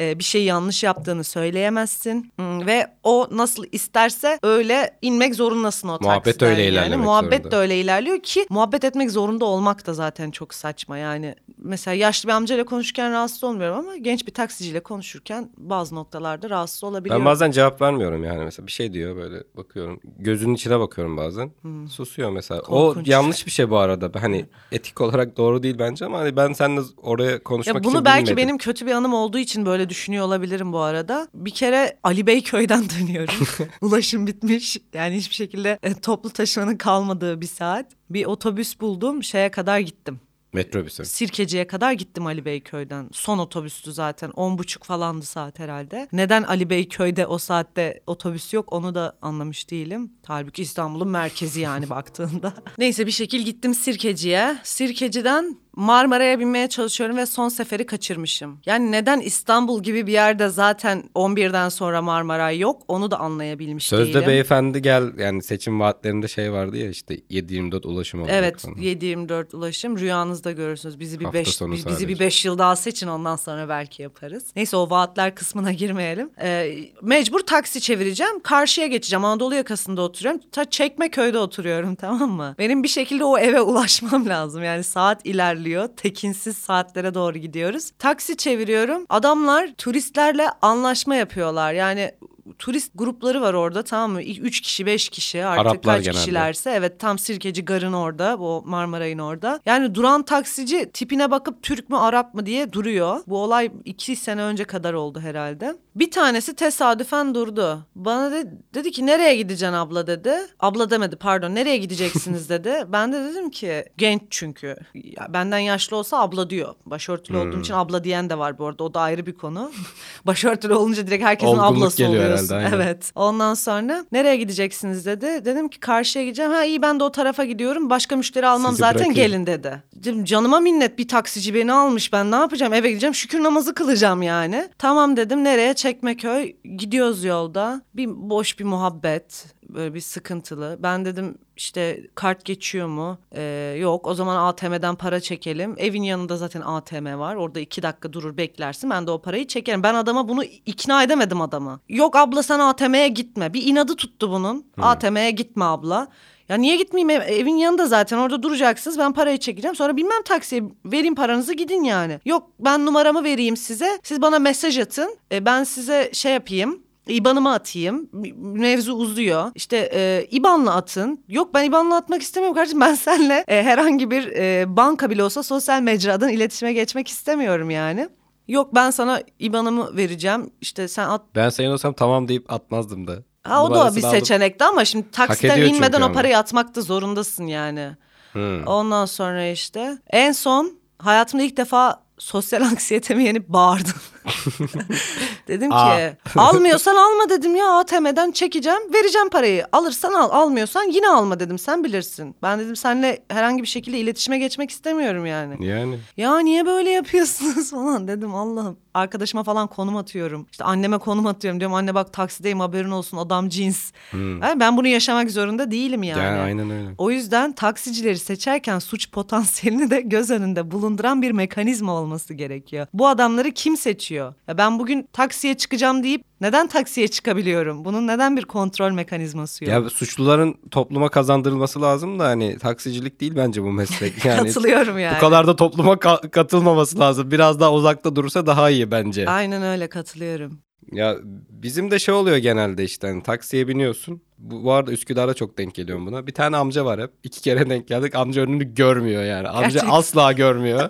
E, 0.00 0.18
bir 0.18 0.24
şey 0.24 0.44
yanlış 0.44 0.82
yaptığını 0.82 1.24
söyleyemezsin. 1.24 2.32
Hmm, 2.36 2.66
ve 2.66 2.86
o 3.04 3.28
nasıl 3.30 3.64
isterse 3.72 4.38
öyle 4.42 4.98
inmek 5.02 5.34
zorundasın 5.34 5.88
o 5.88 5.98
Muhabbet 6.00 6.24
taksiden 6.24 6.48
öyle 6.50 6.62
yani. 6.62 6.72
ilerlemek 6.72 7.04
Muhabbet 7.06 7.32
zorunda. 7.38 7.50
de 7.50 7.56
öyle 7.56 7.80
ilerliyor 7.80 8.20
ki 8.22 8.46
muhabbet 8.50 8.84
etmek 8.84 9.10
zorunda 9.10 9.44
olmak 9.44 9.86
da 9.86 9.94
zaten 9.94 10.30
çok 10.30 10.54
saçma. 10.54 10.98
Yani 10.98 11.34
mesela 11.58 11.94
yaşlı 11.94 12.28
bir 12.28 12.32
amcayla 12.32 12.64
konuşurken 12.64 13.12
rahatsız 13.12 13.44
olmuyorum 13.44 13.78
ama 13.78 13.96
genç 13.96 14.26
bir 14.26 14.32
taksiciyle 14.34 14.80
konuşurken 14.80 15.50
bazı 15.56 15.94
noktalarda 15.94 16.50
rahatsız 16.50 16.84
olabiliyorum. 16.84 17.20
Ben 17.24 17.26
bazen 17.30 17.50
cevap 17.50 17.80
vermiyorum 17.82 18.24
yani 18.24 18.44
mesela 18.44 18.66
bir 18.66 18.72
şey 18.72 18.92
diyor 18.92 19.16
böyle 19.16 19.36
bakıyorum 19.56 20.00
gözünün 20.18 20.54
içine 20.54 20.80
bakıyorum 20.80 21.16
bazen 21.16 21.50
susuyor 21.90 22.30
mesela. 22.30 22.62
Korkunç. 22.62 23.08
O 23.08 23.10
yanlış 23.10 23.46
bir 23.46 23.50
şey 23.50 23.70
bu 23.70 23.78
arada 23.78 24.10
hani 24.20 24.46
etik 24.72 25.00
olarak 25.00 25.36
doğru 25.36 25.62
değil 25.62 25.76
bence 25.78 26.04
ama 26.04 26.18
hani 26.18 26.36
ben 26.36 26.52
seninle 26.52 26.80
oraya 27.02 27.42
konuşmak 27.42 27.74
Ya 27.76 27.80
için 27.80 27.92
bunu 27.94 28.04
belki 28.04 28.22
bilmedim. 28.26 28.36
benim 28.36 28.58
kötü 28.58 28.86
bir 28.86 28.92
anım 28.92 29.14
olduğu 29.14 29.38
için 29.38 29.66
böyle 29.66 29.89
düşünüyor 29.90 30.24
olabilirim 30.26 30.72
bu 30.72 30.78
arada. 30.78 31.28
Bir 31.34 31.50
kere 31.50 31.98
Ali 32.04 32.26
Beyköy'den 32.26 32.84
dönüyorum. 33.00 33.34
Ulaşım 33.80 34.26
bitmiş. 34.26 34.76
Yani 34.94 35.16
hiçbir 35.16 35.34
şekilde 35.34 35.78
e, 35.82 35.94
toplu 35.94 36.30
taşımanın 36.30 36.76
kalmadığı 36.76 37.40
bir 37.40 37.46
saat. 37.46 37.86
Bir 38.10 38.24
otobüs 38.24 38.80
buldum. 38.80 39.22
Şeye 39.22 39.50
kadar 39.50 39.78
gittim. 39.78 40.20
Metrobüse. 40.52 41.04
Sirkeci'ye 41.04 41.66
kadar 41.66 41.92
gittim 41.92 42.26
Ali 42.26 42.44
Beyköy'den. 42.44 43.08
Son 43.12 43.38
otobüstü 43.38 43.92
zaten. 43.92 44.30
On 44.30 44.58
buçuk 44.58 44.84
falandı 44.84 45.26
saat 45.26 45.58
herhalde. 45.58 46.08
Neden 46.12 46.42
Ali 46.42 46.70
Beyköy'de 46.70 47.26
o 47.26 47.38
saatte 47.38 48.00
otobüs 48.06 48.52
yok 48.54 48.72
onu 48.72 48.94
da 48.94 49.18
anlamış 49.22 49.70
değilim. 49.70 50.12
Halbuki 50.26 50.62
İstanbul'un 50.62 51.08
merkezi 51.08 51.60
yani 51.60 51.90
baktığında. 51.90 52.54
Neyse 52.78 53.06
bir 53.06 53.10
şekil 53.10 53.40
gittim 53.42 53.74
Sirkeci'ye. 53.74 54.56
Sirkeci'den 54.62 55.56
Marmara'ya 55.76 56.40
binmeye 56.40 56.68
çalışıyorum 56.68 57.16
ve 57.16 57.26
son 57.26 57.48
seferi 57.48 57.86
kaçırmışım. 57.86 58.58
Yani 58.66 58.92
neden 58.92 59.20
İstanbul 59.20 59.82
gibi 59.82 60.06
bir 60.06 60.12
yerde 60.12 60.48
zaten 60.48 61.04
11'den 61.14 61.68
sonra 61.68 62.02
Marmara 62.02 62.50
yok 62.52 62.82
onu 62.88 63.10
da 63.10 63.20
anlayabilmiş 63.20 63.86
Sözde 63.86 64.14
değilim. 64.14 64.28
beyefendi 64.28 64.82
gel 64.82 65.18
yani 65.18 65.42
seçim 65.42 65.80
vaatlerinde 65.80 66.28
şey 66.28 66.52
vardı 66.52 66.76
ya 66.76 66.90
işte 66.90 67.14
7-24 67.30 67.86
ulaşım 67.86 68.20
olacak 68.20 68.36
Evet 68.38 68.60
falan. 68.60 68.76
7-24 68.76 69.56
ulaşım 69.56 69.98
rüyanızda 69.98 70.52
görürsünüz. 70.52 71.00
Bizi 71.00 71.20
bir 71.20 71.24
Hafta 71.24 71.38
5 71.38 71.48
sonu 71.54 71.72
bizi 71.72 71.82
sadece. 71.82 72.08
bir 72.08 72.18
5 72.18 72.44
yıl 72.44 72.58
daha 72.58 72.76
seçin 72.76 73.06
ondan 73.08 73.36
sonra 73.36 73.68
belki 73.68 74.02
yaparız. 74.02 74.44
Neyse 74.56 74.76
o 74.76 74.90
vaatler 74.90 75.34
kısmına 75.34 75.72
girmeyelim. 75.80 76.30
Ee, 76.42 76.74
mecbur 77.02 77.40
taksi 77.40 77.80
çevireceğim. 77.80 78.40
Karşıya 78.40 78.86
geçeceğim. 78.86 79.24
Anadolu 79.24 79.54
yakasında 79.54 80.02
oturuyorum. 80.02 80.40
Ta 80.52 80.64
Çekmeköy'de 80.70 81.38
oturuyorum 81.38 81.94
tamam 82.00 82.30
mı? 82.30 82.54
Benim 82.58 82.82
bir 82.82 82.88
şekilde 82.88 83.24
o 83.24 83.38
eve 83.38 83.60
ulaşmam 83.60 84.26
lazım. 84.28 84.62
Yani 84.64 84.84
saat 84.84 85.26
ilerliyor. 85.26 85.60
Tekinsiz 85.96 86.56
saatlere 86.56 87.14
doğru 87.14 87.38
gidiyoruz. 87.38 87.90
Taksi 87.98 88.36
çeviriyorum. 88.36 89.06
Adamlar 89.08 89.70
turistlerle 89.78 90.48
anlaşma 90.62 91.14
yapıyorlar. 91.14 91.72
Yani 91.72 92.12
turist 92.60 92.92
grupları 92.94 93.40
var 93.40 93.54
orada 93.54 93.82
tamam 93.82 94.12
mı? 94.12 94.22
3 94.22 94.60
kişi 94.60 94.86
5 94.86 95.08
kişi 95.08 95.44
artık 95.44 95.66
Araplar 95.66 95.96
kaç 95.96 96.04
genelde. 96.04 96.18
kişilerse 96.18 96.70
evet 96.70 97.00
tam 97.00 97.18
Sirkeci 97.18 97.64
Gar'ın 97.64 97.92
orada 97.92 98.36
o 98.40 98.62
Marmaray'ın 98.66 99.18
orada. 99.18 99.60
Yani 99.66 99.94
duran 99.94 100.22
taksici 100.22 100.90
tipine 100.92 101.30
bakıp 101.30 101.62
Türk 101.62 101.88
mü 101.90 101.96
Arap 101.96 102.34
mı 102.34 102.46
diye 102.46 102.72
duruyor. 102.72 103.20
Bu 103.26 103.38
olay 103.42 103.70
2 103.84 104.16
sene 104.16 104.42
önce 104.42 104.64
kadar 104.64 104.92
oldu 104.92 105.20
herhalde. 105.20 105.76
Bir 105.96 106.10
tanesi 106.10 106.54
tesadüfen 106.56 107.34
durdu. 107.34 107.86
Bana 107.94 108.30
de, 108.30 108.52
dedi 108.74 108.90
ki 108.90 109.06
nereye 109.06 109.36
gideceksin 109.36 109.72
abla 109.74 110.06
dedi. 110.06 110.34
Abla 110.60 110.90
demedi 110.90 111.16
pardon 111.16 111.54
nereye 111.54 111.76
gideceksiniz 111.76 112.48
dedi. 112.50 112.74
Ben 112.88 113.12
de 113.12 113.24
dedim 113.24 113.50
ki 113.50 113.84
genç 113.96 114.22
çünkü. 114.30 114.76
Ya, 114.94 115.26
benden 115.28 115.58
yaşlı 115.58 115.96
olsa 115.96 116.18
abla 116.20 116.50
diyor. 116.50 116.74
Başörtülü 116.86 117.36
Hmm. 117.40 117.48
olduğum 117.48 117.60
için 117.60 117.74
abla 117.74 118.04
diyen 118.04 118.30
de 118.30 118.38
var 118.38 118.58
bu 118.58 118.66
arada 118.66 118.84
o 118.84 118.94
da 118.94 119.00
ayrı 119.00 119.26
bir 119.26 119.34
konu. 119.34 119.70
Başörtülü 120.26 120.74
olunca 120.74 121.06
direkt 121.06 121.24
herkesin 121.24 121.52
Olgunluk 121.52 121.76
ablası 121.78 122.06
oluyorsun. 122.06 122.49
Herhalde, 122.50 122.74
aynen. 122.74 122.84
Evet. 122.86 123.12
Ondan 123.14 123.54
sonra 123.54 124.04
nereye 124.12 124.36
gideceksiniz 124.36 125.06
dedi. 125.06 125.26
Dedim 125.44 125.68
ki 125.68 125.80
karşıya 125.80 126.24
gideceğim. 126.24 126.50
Ha 126.52 126.64
iyi 126.64 126.82
ben 126.82 127.00
de 127.00 127.04
o 127.04 127.12
tarafa 127.12 127.44
gidiyorum. 127.44 127.90
Başka 127.90 128.16
müşteri 128.16 128.46
almam 128.46 128.70
Sizi 128.70 128.80
zaten 128.80 128.94
bırakayım. 128.94 129.14
gelin 129.14 129.46
dedi. 129.46 129.82
Dedim 129.94 130.24
canıma 130.24 130.60
minnet 130.60 130.98
bir 130.98 131.08
taksici 131.08 131.54
beni 131.54 131.72
almış. 131.72 132.12
Ben 132.12 132.30
ne 132.30 132.36
yapacağım? 132.36 132.72
Eve 132.72 132.88
gideceğim. 132.88 133.14
Şükür 133.14 133.42
namazı 133.42 133.74
kılacağım 133.74 134.22
yani. 134.22 134.68
Tamam 134.78 135.16
dedim. 135.16 135.44
Nereye? 135.44 135.74
Çekmeköy. 135.74 136.56
Gidiyoruz 136.76 137.24
yolda. 137.24 137.82
Bir 137.94 138.06
boş 138.30 138.58
bir 138.58 138.64
muhabbet. 138.64 139.44
Böyle 139.74 139.94
bir 139.94 140.00
sıkıntılı. 140.00 140.76
Ben 140.82 141.04
dedim 141.04 141.38
işte 141.56 142.00
kart 142.14 142.44
geçiyor 142.44 142.88
mu? 142.88 143.18
Ee, 143.34 143.76
yok. 143.80 144.06
O 144.06 144.14
zaman 144.14 144.36
ATM'den 144.36 144.94
para 144.96 145.20
çekelim. 145.20 145.74
Evin 145.78 146.02
yanında 146.02 146.36
zaten 146.36 146.60
ATM 146.60 147.18
var. 147.18 147.34
Orada 147.34 147.60
iki 147.60 147.82
dakika 147.82 148.12
durur 148.12 148.36
beklersin. 148.36 148.90
Ben 148.90 149.06
de 149.06 149.10
o 149.10 149.22
parayı 149.22 149.46
çekerim. 149.46 149.82
Ben 149.82 149.94
adama 149.94 150.28
bunu 150.28 150.44
ikna 150.44 151.02
edemedim 151.02 151.40
adama. 151.40 151.80
Yok 151.88 152.16
abla 152.16 152.42
sen 152.42 152.58
ATM'ye 152.58 153.08
gitme. 153.08 153.52
Bir 153.54 153.62
inadı 153.66 153.96
tuttu 153.96 154.30
bunun. 154.30 154.66
ATM'ye 154.82 155.30
gitme 155.30 155.64
abla. 155.64 156.08
Ya 156.48 156.56
niye 156.56 156.76
gitmeyeyim 156.76 157.10
Ev- 157.10 157.28
evin 157.40 157.54
yanında 157.56 157.86
zaten 157.86 158.18
orada 158.18 158.42
duracaksınız 158.42 158.98
ben 158.98 159.12
parayı 159.12 159.38
çekeceğim 159.38 159.74
sonra 159.76 159.96
bilmem 159.96 160.22
taksiye 160.24 160.62
vereyim 160.84 161.14
paranızı 161.14 161.54
gidin 161.54 161.84
yani. 161.84 162.20
Yok 162.24 162.50
ben 162.60 162.86
numaramı 162.86 163.24
vereyim 163.24 163.56
size 163.56 163.98
siz 164.02 164.22
bana 164.22 164.38
mesaj 164.38 164.78
atın 164.78 165.16
E, 165.32 165.44
ben 165.44 165.64
size 165.64 166.10
şey 166.12 166.32
yapayım 166.32 166.82
İban'ımı 167.08 167.52
atayım. 167.52 168.08
Mevzu 168.36 168.92
uzuyor. 168.92 169.50
İşte 169.54 169.90
e, 169.94 170.26
İban'la 170.30 170.74
atın. 170.74 171.24
Yok 171.28 171.54
ben 171.54 171.64
İban'la 171.64 171.96
atmak 171.96 172.22
istemiyorum 172.22 172.54
kardeşim. 172.56 172.80
Ben 172.80 172.94
seninle 172.94 173.44
e, 173.48 173.62
herhangi 173.62 174.10
bir 174.10 174.26
e, 174.26 174.76
banka 174.76 175.10
bile 175.10 175.24
olsa 175.24 175.42
sosyal 175.42 175.80
mecradan 175.82 176.28
iletişime 176.28 176.72
geçmek 176.72 177.08
istemiyorum 177.08 177.70
yani. 177.70 178.08
Yok 178.48 178.74
ben 178.74 178.90
sana 178.90 179.22
İban'ımı 179.38 179.96
vereceğim. 179.96 180.50
İşte 180.60 180.88
sen 180.88 181.08
at 181.08 181.22
Ben 181.34 181.48
sayın 181.48 181.70
olsam 181.70 181.92
tamam 181.92 182.28
deyip 182.28 182.52
atmazdım 182.52 183.06
da. 183.06 183.12
Ha 183.44 183.64
o 183.64 183.70
da 183.70 183.74
bir 183.74 184.02
aldım. 184.02 184.10
seçenekti 184.10 184.64
ama 184.64 184.84
şimdi 184.84 185.10
taksiden 185.10 185.62
inmeden 185.62 186.00
o 186.00 186.04
ama. 186.04 186.14
parayı 186.14 186.38
atmak 186.38 186.74
da 186.74 186.80
zorundasın 186.80 187.46
yani. 187.46 187.96
Hmm. 188.32 188.66
Ondan 188.66 189.06
sonra 189.06 189.46
işte 189.46 189.98
en 190.10 190.32
son 190.32 190.78
hayatımda 190.98 191.44
ilk 191.44 191.56
defa 191.56 192.02
sosyal 192.18 192.62
anksiyetemi 192.70 193.24
yenip 193.24 193.48
bağırdım. 193.48 194.00
dedim 195.48 195.72
Aa. 195.72 195.96
ki 195.96 196.16
almıyorsan 196.36 196.96
alma 196.96 197.30
dedim 197.30 197.56
ya 197.56 197.66
ATM'den 197.78 198.30
çekeceğim 198.30 198.92
vereceğim 198.94 199.28
parayı. 199.28 199.66
Alırsan 199.72 200.12
al 200.12 200.30
almıyorsan 200.30 200.82
yine 200.82 201.08
alma 201.08 201.40
dedim 201.40 201.58
sen 201.58 201.84
bilirsin. 201.84 202.36
Ben 202.42 202.58
dedim 202.58 202.76
seninle 202.76 203.22
herhangi 203.28 203.62
bir 203.62 203.68
şekilde 203.68 203.98
iletişime 203.98 204.38
geçmek 204.38 204.70
istemiyorum 204.70 205.26
yani. 205.26 205.66
Yani. 205.66 205.98
Ya 206.16 206.38
niye 206.38 206.66
böyle 206.66 206.90
yapıyorsunuz 206.90 207.70
falan 207.70 208.08
dedim 208.08 208.34
Allah'ım. 208.34 208.76
arkadaşıma 208.94 209.42
falan 209.42 209.66
konum 209.66 209.96
atıyorum. 209.96 210.46
İşte 210.50 210.64
anneme 210.64 210.98
konum 210.98 211.26
atıyorum. 211.26 211.60
Diyorum 211.60 211.74
anne 211.74 211.94
bak 211.94 212.12
taksideyim 212.12 212.60
haberin 212.60 212.90
olsun 212.90 213.16
adam 213.16 213.48
cins. 213.48 213.92
Yani 214.12 214.60
ben 214.60 214.76
bunu 214.76 214.86
yaşamak 214.86 215.30
zorunda 215.30 215.70
değilim 215.70 216.02
yani. 216.02 216.22
Yani 216.22 216.40
aynen 216.40 216.70
öyle. 216.70 216.88
O 216.98 217.10
yüzden 217.10 217.52
taksicileri 217.52 218.18
seçerken 218.18 218.78
suç 218.78 219.10
potansiyelini 219.10 219.90
de 219.90 220.00
göz 220.00 220.30
önünde 220.30 220.70
bulunduran 220.70 221.22
bir 221.22 221.30
mekanizma 221.30 221.92
olması 221.92 222.34
gerekiyor. 222.34 222.86
Bu 222.92 223.08
adamları 223.08 223.50
kim 223.50 223.76
seçiyor? 223.76 224.09
Ya 224.14 224.58
ben 224.58 224.78
bugün 224.78 225.08
taksiye 225.12 225.56
çıkacağım 225.56 226.02
deyip 226.02 226.24
neden 226.40 226.66
taksiye 226.66 227.08
çıkabiliyorum? 227.08 227.84
Bunun 227.84 228.06
neden 228.06 228.36
bir 228.36 228.44
kontrol 228.44 228.90
mekanizması 228.92 229.64
yok? 229.64 229.72
Ya 229.72 229.90
suçluların 229.90 230.54
topluma 230.70 231.08
kazandırılması 231.08 231.82
lazım 231.82 232.18
da 232.18 232.24
hani 232.24 232.58
taksicilik 232.58 233.20
değil 233.20 233.32
bence 233.36 233.62
bu 233.62 233.72
meslek. 233.72 234.24
Yani 234.24 234.46
Katılıyorum 234.46 234.98
yani. 234.98 235.16
bu 235.16 235.20
kadar 235.20 235.46
da 235.46 235.56
topluma 235.56 235.92
ka- 235.94 236.30
katılmaması 236.30 236.98
lazım. 236.98 237.30
Biraz 237.30 237.60
daha 237.60 237.72
uzakta 237.72 238.16
durursa 238.16 238.46
daha 238.46 238.70
iyi 238.70 238.90
bence. 238.90 239.28
Aynen 239.28 239.62
öyle 239.62 239.88
katılıyorum. 239.88 240.58
Ya 240.92 241.16
bizim 241.50 241.90
de 241.90 241.98
şey 241.98 242.14
oluyor 242.14 242.36
genelde 242.36 242.84
işte 242.84 243.06
hani 243.06 243.22
taksiye 243.22 243.68
biniyorsun. 243.68 244.22
Bu, 244.38 244.64
bu 244.64 244.72
arada 244.72 244.92
Üsküdar'da 244.92 245.34
çok 245.34 245.58
denk 245.58 245.74
geliyorum 245.74 246.06
buna. 246.06 246.26
Bir 246.26 246.32
tane 246.32 246.56
amca 246.56 246.84
var 246.84 247.00
hep. 247.00 247.10
İki 247.24 247.40
kere 247.40 247.70
denk 247.70 247.88
geldik. 247.88 248.14
Amca 248.14 248.42
önünü 248.42 248.74
görmüyor 248.74 249.24
yani. 249.24 249.48
Amca 249.48 249.62
Gerçekten. 249.68 249.88
asla 249.90 250.32
görmüyor. 250.32 250.88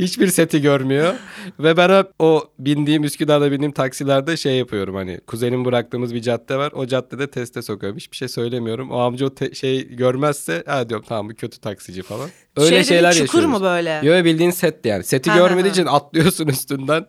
Hiçbir 0.00 0.26
seti 0.26 0.60
görmüyor. 0.62 1.14
Ve 1.58 1.76
ben 1.76 1.98
hep 1.98 2.06
o 2.18 2.44
bindiğim 2.58 3.04
Üsküdar'da 3.04 3.52
bindiğim 3.52 3.72
taksilerde 3.72 4.36
şey 4.36 4.56
yapıyorum 4.58 4.94
hani. 4.94 5.20
Kuzenim 5.26 5.64
bıraktığımız 5.64 6.14
bir 6.14 6.22
cadde 6.22 6.56
var. 6.56 6.72
O 6.72 6.86
caddede 6.86 7.30
teste 7.30 7.62
sokuyorum. 7.62 7.96
Hiçbir 7.96 8.16
şey 8.16 8.28
söylemiyorum. 8.28 8.90
O 8.90 8.98
amca 8.98 9.26
o 9.26 9.34
te- 9.34 9.54
şey 9.54 9.88
görmezse 9.96 10.62
ha 10.66 10.88
diyorum 10.88 11.06
tamam 11.08 11.28
bu 11.30 11.34
kötü 11.34 11.60
taksici 11.60 12.02
falan. 12.02 12.30
Öyle 12.56 12.68
Şey 12.68 12.84
şeyler 12.84 13.12
çukur 13.12 13.24
yaşıyoruz. 13.24 13.50
mu 13.50 13.62
böyle? 13.62 14.00
Yo 14.02 14.24
bildiğin 14.24 14.50
set 14.50 14.86
yani. 14.86 15.04
Seti 15.04 15.30
ha, 15.30 15.36
görmediği 15.38 15.68
ha. 15.70 15.72
için 15.72 15.86
atlıyorsun 15.86 16.46
üstünden. 16.48 17.06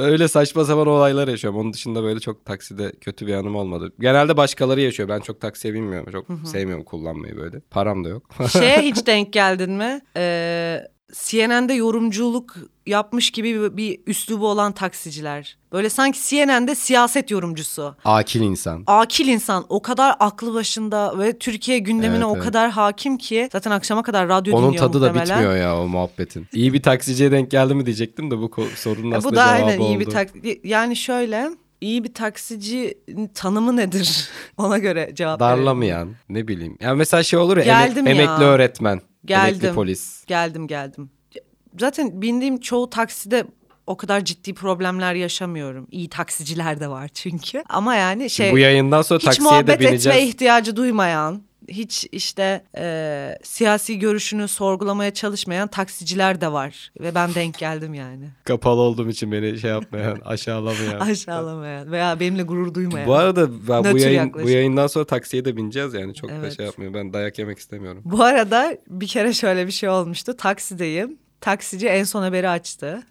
Öyle 0.00 0.28
saçma 0.28 0.64
sapan 0.64 0.86
olaylar 0.86 1.28
yaşıyorum. 1.28 1.60
Onun 1.60 1.72
dışında 1.72 2.02
böyle 2.02 2.20
çok 2.20 2.44
takside 2.44 2.92
kötü 3.00 3.26
bir 3.26 3.34
anım 3.34 3.56
olmadı. 3.56 3.92
Genelde 4.00 4.36
başkaları 4.36 4.80
yaşıyor. 4.80 5.08
Ben 5.08 5.20
çok 5.20 5.40
taksiye 5.40 5.74
binmiyorum. 5.74 6.12
Çok 6.12 6.26
sevmiyorum 6.48 6.84
kullanmayı 6.84 7.36
böyle. 7.36 7.60
Param 7.60 8.04
da 8.04 8.08
yok. 8.08 8.30
Şeye 8.52 8.78
hiç 8.82 9.06
denk 9.06 9.32
geldin 9.32 9.72
mi? 9.72 10.00
Ee, 10.16 10.80
CNN'de 11.12 11.72
yorumculuk 11.74 12.56
yapmış 12.86 13.30
gibi 13.30 13.60
bir, 13.62 13.76
bir 13.76 14.00
üslubu 14.06 14.48
olan 14.48 14.72
taksiciler. 14.72 15.56
Böyle 15.72 15.90
sanki 15.90 16.18
CNN'de 16.28 16.74
siyaset 16.74 17.30
yorumcusu. 17.30 17.96
Akil 18.04 18.40
insan. 18.40 18.82
Akil 18.86 19.28
insan 19.28 19.66
o 19.68 19.82
kadar 19.82 20.14
aklı 20.20 20.54
başında 20.54 21.18
ve 21.18 21.38
Türkiye 21.38 21.78
gündemine 21.78 22.16
Evet, 22.16 22.26
o 22.26 22.32
evet. 22.34 22.44
kadar 22.44 22.70
hakim 22.70 23.18
ki 23.18 23.48
zaten 23.52 23.70
akşama 23.70 24.02
kadar 24.02 24.28
radyo 24.28 24.56
Onun 24.56 24.68
dinliyor 24.68 24.86
tadı 24.86 25.00
da 25.02 25.06
muhtemelen. 25.06 25.38
bitmiyor 25.38 25.56
ya 25.56 25.78
o 25.80 25.88
muhabbetin. 25.88 26.46
İyi 26.52 26.72
bir 26.72 26.82
taksiciye 26.82 27.30
denk 27.32 27.50
geldi 27.50 27.74
mi 27.74 27.86
diyecektim 27.86 28.30
de 28.30 28.38
bu 28.38 28.50
sorunun 28.76 29.10
E, 29.12 29.16
aslında 29.16 29.32
bu 29.32 29.36
da 29.36 29.44
cevabı 29.44 29.64
aynen 29.64 29.80
iyi 29.80 29.96
oldu. 29.96 30.00
bir 30.00 30.10
tak 30.10 30.28
yani 30.64 30.96
şöyle 30.96 31.50
iyi 31.80 32.04
bir 32.04 32.14
taksici 32.14 32.98
tanımı 33.34 33.76
nedir? 33.76 34.28
Ona 34.56 34.78
göre 34.78 35.10
cevap. 35.14 35.40
Darlamayan 35.40 36.08
ne 36.28 36.48
bileyim. 36.48 36.76
Ya 36.80 36.94
mesela 36.94 37.22
şey 37.22 37.38
olur 37.38 37.56
ya, 37.56 37.64
emek- 37.64 37.96
ya. 37.96 38.10
emekli 38.12 38.44
öğretmen. 38.44 39.00
Emekli 39.28 39.60
Geldim. 39.60 39.74
polis. 39.74 40.24
Geldim 40.26 40.66
geldim. 40.66 41.10
Zaten 41.80 42.22
bindiğim 42.22 42.60
çoğu 42.60 42.90
takside 42.90 43.44
o 43.86 43.96
kadar 43.96 44.24
ciddi 44.24 44.54
problemler 44.54 45.14
yaşamıyorum. 45.14 45.88
İyi 45.90 46.08
taksiciler 46.08 46.80
de 46.80 46.88
var 46.88 47.10
çünkü. 47.14 47.62
Ama 47.68 47.94
yani 47.94 48.30
şey 48.30 48.52
bu 48.52 48.58
yayından 48.58 49.02
sonra 49.02 49.18
hiç 49.18 49.24
taksiye 49.24 49.48
de 49.48 49.50
muhabbet 49.50 49.80
bineceğiz. 49.80 50.06
etme 50.06 50.22
ihtiyacı 50.22 50.76
duymayan, 50.76 51.42
hiç 51.70 52.06
işte 52.12 52.64
e, 52.76 53.38
siyasi 53.42 53.98
görüşünü 53.98 54.48
sorgulamaya 54.48 55.14
çalışmayan 55.14 55.68
taksiciler 55.68 56.40
de 56.40 56.52
var. 56.52 56.92
Ve 57.00 57.14
ben 57.14 57.34
denk 57.34 57.58
geldim 57.58 57.94
yani. 57.94 58.24
Kapalı 58.44 58.80
olduğum 58.80 59.08
için 59.08 59.32
beni 59.32 59.58
şey 59.58 59.70
yapmayan, 59.70 60.18
aşağılamayan. 60.24 61.00
Aşağılamayan 61.00 61.92
veya 61.92 62.20
benimle 62.20 62.42
gurur 62.42 62.74
duymayan. 62.74 63.08
Bu 63.08 63.14
arada 63.14 63.68
ben 63.68 63.94
bu, 63.94 63.98
yayın, 63.98 64.18
yaklaşım. 64.18 64.48
bu 64.48 64.50
yayından 64.50 64.86
sonra 64.86 65.04
taksiye 65.04 65.44
de 65.44 65.56
bineceğiz 65.56 65.94
yani 65.94 66.14
çok 66.14 66.30
da 66.30 66.34
Evet. 66.34 66.56
şey 66.56 66.66
yapmıyor. 66.66 66.94
Ben 66.94 67.12
dayak 67.12 67.38
yemek 67.38 67.58
istemiyorum. 67.58 68.02
Bu 68.04 68.24
arada 68.24 68.76
bir 68.88 69.08
kere 69.08 69.32
şöyle 69.32 69.66
bir 69.66 69.72
şey 69.72 69.88
olmuştu. 69.88 70.36
Taksideyim. 70.36 71.18
Taksici 71.40 71.88
en 71.88 72.04
son 72.04 72.22
haberi 72.22 72.48
açtı. 72.48 73.02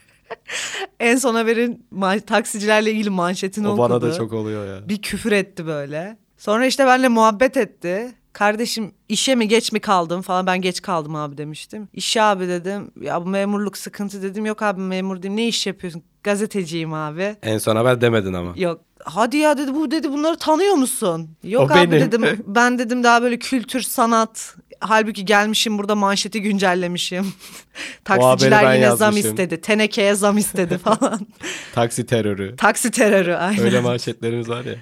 en 1.00 1.16
son 1.16 1.34
haberin 1.34 1.86
taksicilerle 2.26 2.92
ilgili 2.92 3.10
manşetini 3.10 3.68
o 3.68 3.70
okudu. 3.70 3.82
bana 3.82 4.02
da 4.02 4.12
çok 4.14 4.32
oluyor 4.32 4.66
ya. 4.66 4.88
Bir 4.88 5.02
küfür 5.02 5.32
etti 5.32 5.66
böyle. 5.66 6.16
Sonra 6.38 6.66
işte 6.66 6.86
benimle 6.86 7.08
muhabbet 7.08 7.56
etti. 7.56 8.12
Kardeşim 8.32 8.92
işe 9.08 9.34
mi 9.34 9.48
geç 9.48 9.72
mi 9.72 9.80
kaldım 9.80 10.22
falan 10.22 10.46
ben 10.46 10.60
geç 10.60 10.82
kaldım 10.82 11.14
abi 11.16 11.38
demiştim. 11.38 11.88
İşe 11.92 12.22
abi 12.22 12.48
dedim. 12.48 12.90
Ya 13.00 13.22
bu 13.22 13.26
memurluk 13.28 13.76
sıkıntı 13.78 14.22
dedim. 14.22 14.46
Yok 14.46 14.62
abi 14.62 14.80
memur 14.80 15.22
değilim. 15.22 15.36
Ne 15.36 15.48
iş 15.48 15.66
yapıyorsun? 15.66 16.02
Gazeteciyim 16.22 16.92
abi. 16.92 17.36
En 17.42 17.58
son 17.58 17.76
haber 17.76 18.00
demedin 18.00 18.32
ama. 18.32 18.52
Yok. 18.56 18.80
Hadi 19.04 19.36
ya 19.36 19.58
dedi 19.58 19.74
bu 19.74 19.90
dedi 19.90 20.12
bunları 20.12 20.36
tanıyor 20.36 20.74
musun? 20.74 21.30
Yok 21.44 21.70
O 21.70 21.74
abi 21.74 21.90
benim. 21.92 22.06
dedim. 22.12 22.22
Ben 22.46 22.78
dedim 22.78 23.04
daha 23.04 23.22
böyle 23.22 23.38
kültür 23.38 23.80
sanat. 23.80 24.56
Halbuki 24.80 25.24
gelmişim 25.24 25.78
burada 25.78 25.94
manşeti 25.94 26.42
güncellemişim. 26.42 27.26
Taksiciler 28.04 28.74
yine 28.74 28.86
zam 28.96 29.06
yazmışım. 29.08 29.30
istedi. 29.30 29.60
Tenekeye 29.60 30.14
zam 30.14 30.38
istedi 30.38 30.78
falan. 30.84 31.26
Taksi 31.74 32.06
terörü. 32.06 32.56
Taksi 32.56 32.90
terörü 32.90 33.34
aynen. 33.34 33.64
Öyle 33.64 33.80
manşetlerimiz 33.80 34.48
var 34.48 34.64
ya. 34.64 34.74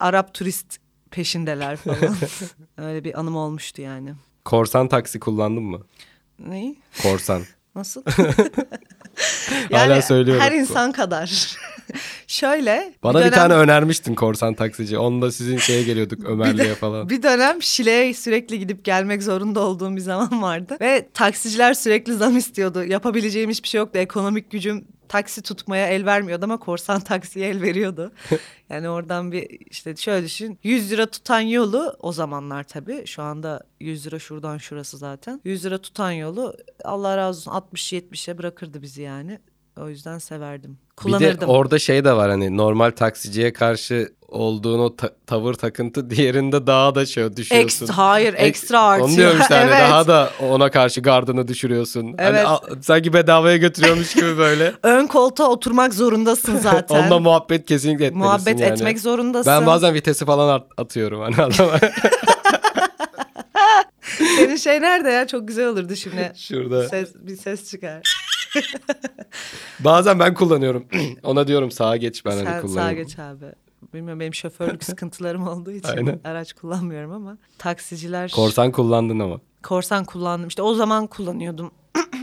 Arap 0.00 0.34
turist 0.34 0.78
peşindeler 1.10 1.76
falan. 1.76 2.16
Öyle 2.78 3.04
bir 3.04 3.20
anım 3.20 3.36
olmuştu 3.36 3.82
yani. 3.82 4.14
Korsan 4.44 4.88
taksi 4.88 5.20
kullandın 5.20 5.62
mı? 5.62 5.80
Ne? 6.38 6.74
Korsan. 7.02 7.42
Nasıl? 7.74 8.02
Hala 9.72 10.02
söylüyorum. 10.02 10.42
Her 10.42 10.52
insan 10.52 10.92
kadar. 10.92 11.56
Şöyle. 12.26 12.94
Bana 13.02 13.18
bir, 13.18 13.24
dönem- 13.24 13.34
tane 13.34 13.54
önermiştin 13.54 14.14
korsan 14.14 14.54
taksici. 14.54 14.98
Onunla 14.98 15.32
sizin 15.32 15.58
şeye 15.58 15.82
geliyorduk 15.82 16.24
Ömerli'ye 16.24 16.74
falan. 16.74 17.08
Bir 17.08 17.22
dönem 17.22 17.62
Şile'ye 17.62 18.14
sürekli 18.14 18.58
gidip 18.58 18.84
gelmek 18.84 19.22
zorunda 19.22 19.60
olduğum 19.60 19.96
bir 19.96 20.00
zaman 20.00 20.42
vardı. 20.42 20.76
Ve 20.80 21.08
taksiciler 21.14 21.74
sürekli 21.74 22.14
zam 22.14 22.36
istiyordu. 22.36 22.84
Yapabileceğim 22.84 23.50
hiçbir 23.50 23.68
şey 23.68 23.78
yoktu. 23.78 23.98
Ekonomik 23.98 24.50
gücüm 24.50 24.84
taksi 25.08 25.42
tutmaya 25.42 25.88
el 25.88 26.06
vermiyordu 26.06 26.44
ama 26.44 26.56
korsan 26.56 27.00
taksiye 27.04 27.48
el 27.48 27.62
veriyordu. 27.62 28.12
yani 28.70 28.88
oradan 28.88 29.32
bir 29.32 29.60
işte 29.70 29.96
şöyle 29.96 30.26
düşün. 30.26 30.58
100 30.62 30.90
lira 30.90 31.06
tutan 31.06 31.40
yolu 31.40 31.96
o 32.00 32.12
zamanlar 32.12 32.64
tabii. 32.64 33.06
Şu 33.06 33.22
anda 33.22 33.60
100 33.80 34.06
lira 34.06 34.18
şuradan 34.18 34.58
şurası 34.58 34.98
zaten. 34.98 35.40
100 35.44 35.64
lira 35.64 35.78
tutan 35.78 36.10
yolu 36.12 36.56
Allah 36.84 37.16
razı 37.16 37.50
olsun 37.50 37.50
60-70'e 37.74 38.38
bırakırdı 38.38 38.82
bizi 38.82 39.02
yani. 39.02 39.40
O 39.80 39.88
yüzden 39.88 40.18
severdim. 40.18 40.70
Bir 40.90 40.96
Kullanırdım. 40.96 41.40
de 41.40 41.46
orada 41.46 41.78
şey 41.78 42.04
de 42.04 42.12
var 42.12 42.30
hani 42.30 42.56
normal 42.56 42.90
taksiciye 42.90 43.52
karşı 43.52 44.12
olduğun 44.28 44.78
o 44.78 44.96
ta- 44.96 45.12
tavır 45.26 45.54
takıntı 45.54 46.10
diğerinde 46.16 46.66
daha 46.66 46.94
da 46.94 47.06
şey 47.06 47.36
düşüyorsun. 47.36 47.64
Ekstra, 47.66 47.96
hayır 47.96 48.34
Ek- 48.34 48.44
ekstra 48.46 48.80
artıyor. 48.82 49.08
Onu 49.08 49.16
diyorum 49.16 49.40
işte 49.40 49.54
hani 49.54 49.64
Evet. 49.70 49.80
daha 49.80 50.06
da 50.06 50.30
ona 50.50 50.70
karşı 50.70 51.00
gardını 51.00 51.48
düşürüyorsun. 51.48 52.02
Hani 52.04 52.14
Evet. 52.20 52.46
a- 52.46 52.60
sanki 52.82 53.12
bedavaya 53.12 53.56
götürüyormuş 53.56 54.14
gibi 54.14 54.38
böyle. 54.38 54.72
Ön 54.82 55.06
koltuğa 55.06 55.48
oturmak 55.50 55.94
zorundasın 55.94 56.58
zaten. 56.58 57.02
Onunla 57.02 57.18
muhabbet 57.18 57.66
kesinlikle 57.66 58.04
etmelisin 58.06 58.26
Muhabbet 58.32 58.60
yani. 58.60 58.72
etmek 58.72 59.00
zorundasın. 59.00 59.52
Ben 59.52 59.66
bazen 59.66 59.94
vitesi 59.94 60.24
falan 60.24 60.48
at- 60.54 60.66
atıyorum 60.76 61.20
hani 61.20 61.36
adama. 61.42 61.78
Senin 64.36 64.56
şey 64.56 64.80
nerede 64.80 65.10
ya? 65.10 65.26
Çok 65.26 65.48
güzel 65.48 65.66
olurdu 65.68 65.96
şimdi. 65.96 66.32
Şurada. 66.36 66.88
Ses, 66.88 67.08
bir 67.14 67.36
ses 67.36 67.70
çıkar. 67.70 68.02
Bazen 69.80 70.18
ben 70.18 70.34
kullanıyorum. 70.34 70.86
Ona 71.22 71.46
diyorum 71.48 71.70
sağa 71.70 71.96
geç 71.96 72.24
ben 72.24 72.30
hani 72.30 72.44
Sen 72.44 72.60
kullanıyorum. 72.62 72.74
sağa 72.74 72.92
geç 72.92 73.18
abi. 73.18 73.44
Bilmiyorum 73.94 74.20
benim 74.20 74.34
şoförlük 74.34 74.84
sıkıntılarım 74.90 75.48
olduğu 75.48 75.70
için 75.70 75.88
Aynen. 75.88 76.20
araç 76.24 76.52
kullanmıyorum 76.52 77.12
ama 77.12 77.38
taksiciler 77.58 78.30
Korsan 78.30 78.72
kullandın 78.72 79.18
ama. 79.18 79.40
korsan 79.62 80.04
kullandım. 80.04 80.48
İşte 80.48 80.62
o 80.62 80.74
zaman 80.74 81.06
kullanıyordum. 81.06 81.70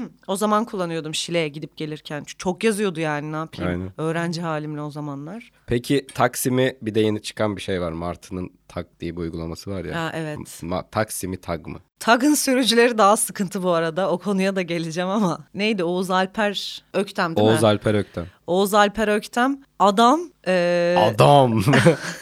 o 0.28 0.36
zaman 0.36 0.66
kullanıyordum 0.66 1.16
Şile'ye 1.16 1.48
gidip 1.48 1.78
gelirken. 1.78 2.24
Çok 2.38 2.64
yazıyordu 2.64 3.00
yani 3.00 3.32
ne 3.32 3.36
yapayım. 3.36 3.72
Aynen. 3.72 3.92
Öğrenci 3.98 4.42
halimle 4.42 4.82
o 4.82 4.92
zamanlar. 4.92 5.52
Peki 5.68 6.08
Taksim'i 6.14 6.78
bir 6.82 6.96
de 6.96 7.00
yeni 7.00 7.22
çıkan 7.22 7.56
bir 7.56 7.62
şey 7.62 7.82
var. 7.82 7.92
Martı'nın 7.92 8.50
Tag 8.68 8.86
diye 9.00 9.12
bir 9.16 9.22
uygulaması 9.22 9.72
var 9.72 9.86
ya. 9.86 9.96
Ha, 9.96 10.12
evet. 10.16 10.40
Ma- 10.40 10.90
Taksim'i 10.92 11.38
Tag 11.42 11.68
mı? 11.68 11.80
Tag'ın 12.00 12.34
sürücüleri 12.34 12.98
daha 12.98 13.18
sıkıntı 13.18 13.64
bu 13.64 13.72
arada. 13.72 14.12
O 14.12 14.18
konuya 14.18 14.56
da 14.56 14.62
geleceğim 14.62 15.10
ama. 15.10 15.48
Neydi 15.54 15.84
Oğuz 15.84 16.12
Alper 16.12 16.84
Öktem 16.94 17.36
değil 17.36 17.48
Oğuz 17.48 17.62
mi? 17.62 17.68
Alper 17.68 17.94
Öktem. 17.94 18.26
Oğuz 18.48 18.74
Alper 18.74 19.08
Öktem 19.08 19.60
adam 19.80 20.22
e, 20.48 20.96
Adam. 21.00 21.64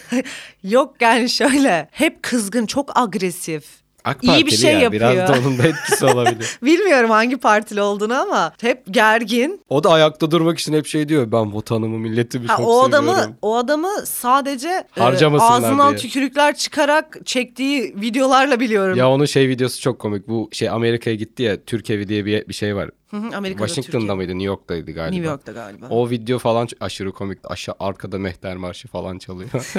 yok 0.63 0.95
yani 1.01 1.29
şöyle 1.29 1.87
hep 1.91 2.23
kızgın 2.23 2.65
çok 2.65 2.99
agresif. 2.99 3.79
AK 4.03 4.23
İyi 4.23 4.45
bir 4.45 4.51
şey 4.51 4.73
ya. 4.73 4.79
yapıyor. 4.79 5.11
Biraz 5.13 5.29
da 5.29 5.39
onun 5.39 5.57
da 5.57 5.67
etkisi 5.67 6.05
olabilir. 6.05 6.59
Bilmiyorum 6.63 7.09
hangi 7.09 7.37
partili 7.37 7.81
olduğunu 7.81 8.13
ama 8.21 8.53
hep 8.61 8.83
gergin. 8.91 9.61
O 9.69 9.83
da 9.83 9.89
ayakta 9.89 10.31
durmak 10.31 10.59
için 10.59 10.73
hep 10.73 10.85
şey 10.87 11.09
diyor. 11.09 11.31
Ben 11.31 11.55
vatanımı, 11.55 11.99
milletimi 11.99 12.47
Ha, 12.47 12.57
çok 12.57 12.67
o 12.67 12.83
seviyorum. 12.85 13.09
adamı 13.09 13.37
o 13.41 13.57
adamı 13.57 13.89
sadece 14.05 14.69
e, 14.97 15.01
ağzından 15.03 15.89
diye. 15.89 15.97
tükürükler 15.97 16.55
çıkarak 16.55 17.17
çektiği 17.25 17.95
videolarla 18.01 18.59
biliyorum. 18.59 18.97
Ya 18.97 19.09
onun 19.09 19.25
şey 19.25 19.47
videosu 19.47 19.81
çok 19.81 19.99
komik. 19.99 20.27
Bu 20.27 20.49
şey 20.51 20.69
Amerika'ya 20.69 21.15
gitti 21.15 21.43
ya 21.43 21.63
Türk 21.65 21.89
evi 21.89 22.07
diye 22.07 22.25
bir, 22.25 22.47
bir 22.47 22.53
şey 22.53 22.75
var. 22.75 22.89
Hı 23.11 23.17
hı, 23.17 23.37
Amerika'da 23.37 23.67
Washington'da 23.67 23.99
Türkiye. 24.01 24.15
mıydı? 24.15 24.31
New 24.31 24.43
York'taydı 24.45 24.91
galiba. 24.91 25.15
New 25.15 25.29
York'ta 25.31 25.51
galiba. 25.51 25.87
O 25.89 26.09
video 26.09 26.39
falan 26.39 26.67
aşırı 26.79 27.11
komik. 27.11 27.39
Aşağı 27.43 27.75
arkada 27.79 28.17
mehter 28.17 28.55
marşı 28.57 28.87
falan 28.87 29.17
çalıyor. 29.17 29.49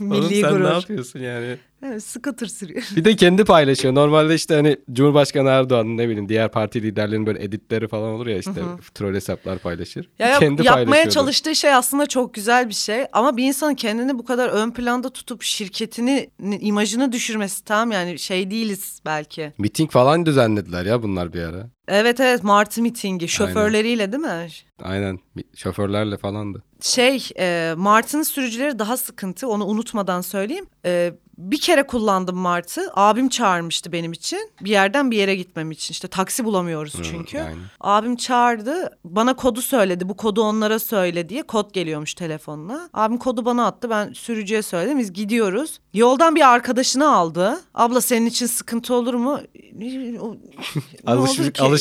Oğlum 0.00 0.10
Milli 0.10 0.40
sen 0.40 0.50
gurur. 0.52 0.64
ne 0.64 0.68
yapıyorsun 0.68 1.20
yani? 1.20 1.56
Evet, 1.82 2.02
scooter 2.04 2.46
sürüyor. 2.46 2.82
Bir 2.96 3.04
de 3.04 3.16
kendi 3.16 3.44
paylaşıyor. 3.44 3.94
Normalde 3.94 4.34
işte 4.34 4.54
hani 4.54 4.76
Cumhurbaşkanı 4.92 5.48
Erdoğan'ın 5.48 5.96
ne 5.96 6.08
bileyim 6.08 6.28
diğer 6.28 6.50
parti 6.50 6.82
liderlerinin 6.82 7.26
böyle 7.26 7.44
editleri 7.44 7.88
falan 7.88 8.10
olur 8.12 8.26
ya 8.26 8.38
işte 8.38 8.60
troll 8.94 9.14
hesaplar 9.14 9.58
paylaşır. 9.58 10.10
Ya 10.18 10.28
yap- 10.28 10.40
kendi 10.40 10.66
yapmaya 10.66 11.10
çalıştığı 11.10 11.54
şey 11.54 11.74
aslında 11.74 12.06
çok 12.06 12.34
güzel 12.34 12.68
bir 12.68 12.74
şey 12.74 13.04
ama 13.12 13.36
bir 13.36 13.44
insanın 13.44 13.74
kendini 13.74 14.18
bu 14.18 14.24
kadar 14.24 14.48
ön 14.48 14.70
planda 14.70 15.10
tutup 15.10 15.42
şirketini 15.42 16.30
ni- 16.40 16.58
imajını 16.58 17.12
düşürmesi 17.12 17.64
tam 17.64 17.92
yani 17.92 18.18
şey 18.18 18.50
değiliz 18.50 19.00
belki. 19.06 19.52
Miting 19.58 19.90
falan 19.90 20.26
düzenlediler 20.26 20.86
ya 20.86 21.02
bunlar 21.02 21.32
bir 21.32 21.42
ara. 21.42 21.70
Evet 21.88 22.20
evet 22.20 22.44
Martı 22.44 22.82
mitingi 22.82 23.28
şoförleriyle 23.28 24.12
değil 24.12 24.22
mi? 24.22 24.48
Aynen 24.82 25.18
şoförlerle 25.56 26.16
falandı. 26.16 26.62
Şey 26.80 27.28
e, 27.38 27.74
Martı'nın 27.76 28.22
sürücüleri 28.22 28.78
daha 28.78 28.96
sıkıntı 28.96 29.48
onu 29.48 29.66
unutmadan 29.66 30.20
söyleyeyim. 30.20 30.66
E, 30.84 31.14
bir 31.38 31.60
kere 31.60 31.86
kullandım 31.86 32.36
Martı. 32.36 32.80
Abim 32.94 33.28
çağırmıştı 33.28 33.92
benim 33.92 34.12
için. 34.12 34.50
Bir 34.60 34.70
yerden 34.70 35.10
bir 35.10 35.16
yere 35.16 35.34
gitmem 35.34 35.70
için. 35.70 35.92
İşte 35.92 36.08
taksi 36.08 36.44
bulamıyoruz 36.44 36.94
çünkü. 37.02 37.38
aynen. 37.38 37.58
Abim 37.80 38.16
çağırdı. 38.16 38.98
Bana 39.04 39.36
kodu 39.36 39.62
söyledi. 39.62 40.08
Bu 40.08 40.16
kodu 40.16 40.42
onlara 40.42 40.78
söyle 40.78 41.28
diye. 41.28 41.42
Kod 41.42 41.72
geliyormuş 41.72 42.14
telefonuna. 42.14 42.88
Abim 42.94 43.18
kodu 43.18 43.44
bana 43.44 43.66
attı. 43.66 43.90
Ben 43.90 44.12
sürücüye 44.12 44.62
söyledim. 44.62 44.98
Biz 44.98 45.12
gidiyoruz. 45.12 45.80
Yoldan 45.94 46.34
bir 46.34 46.48
arkadaşını 46.52 47.12
aldı. 47.16 47.60
Abla 47.74 48.00
senin 48.00 48.26
için 48.26 48.46
sıkıntı 48.46 48.94
olur 48.94 49.14
mu? 49.14 49.40
Ne- 49.72 50.18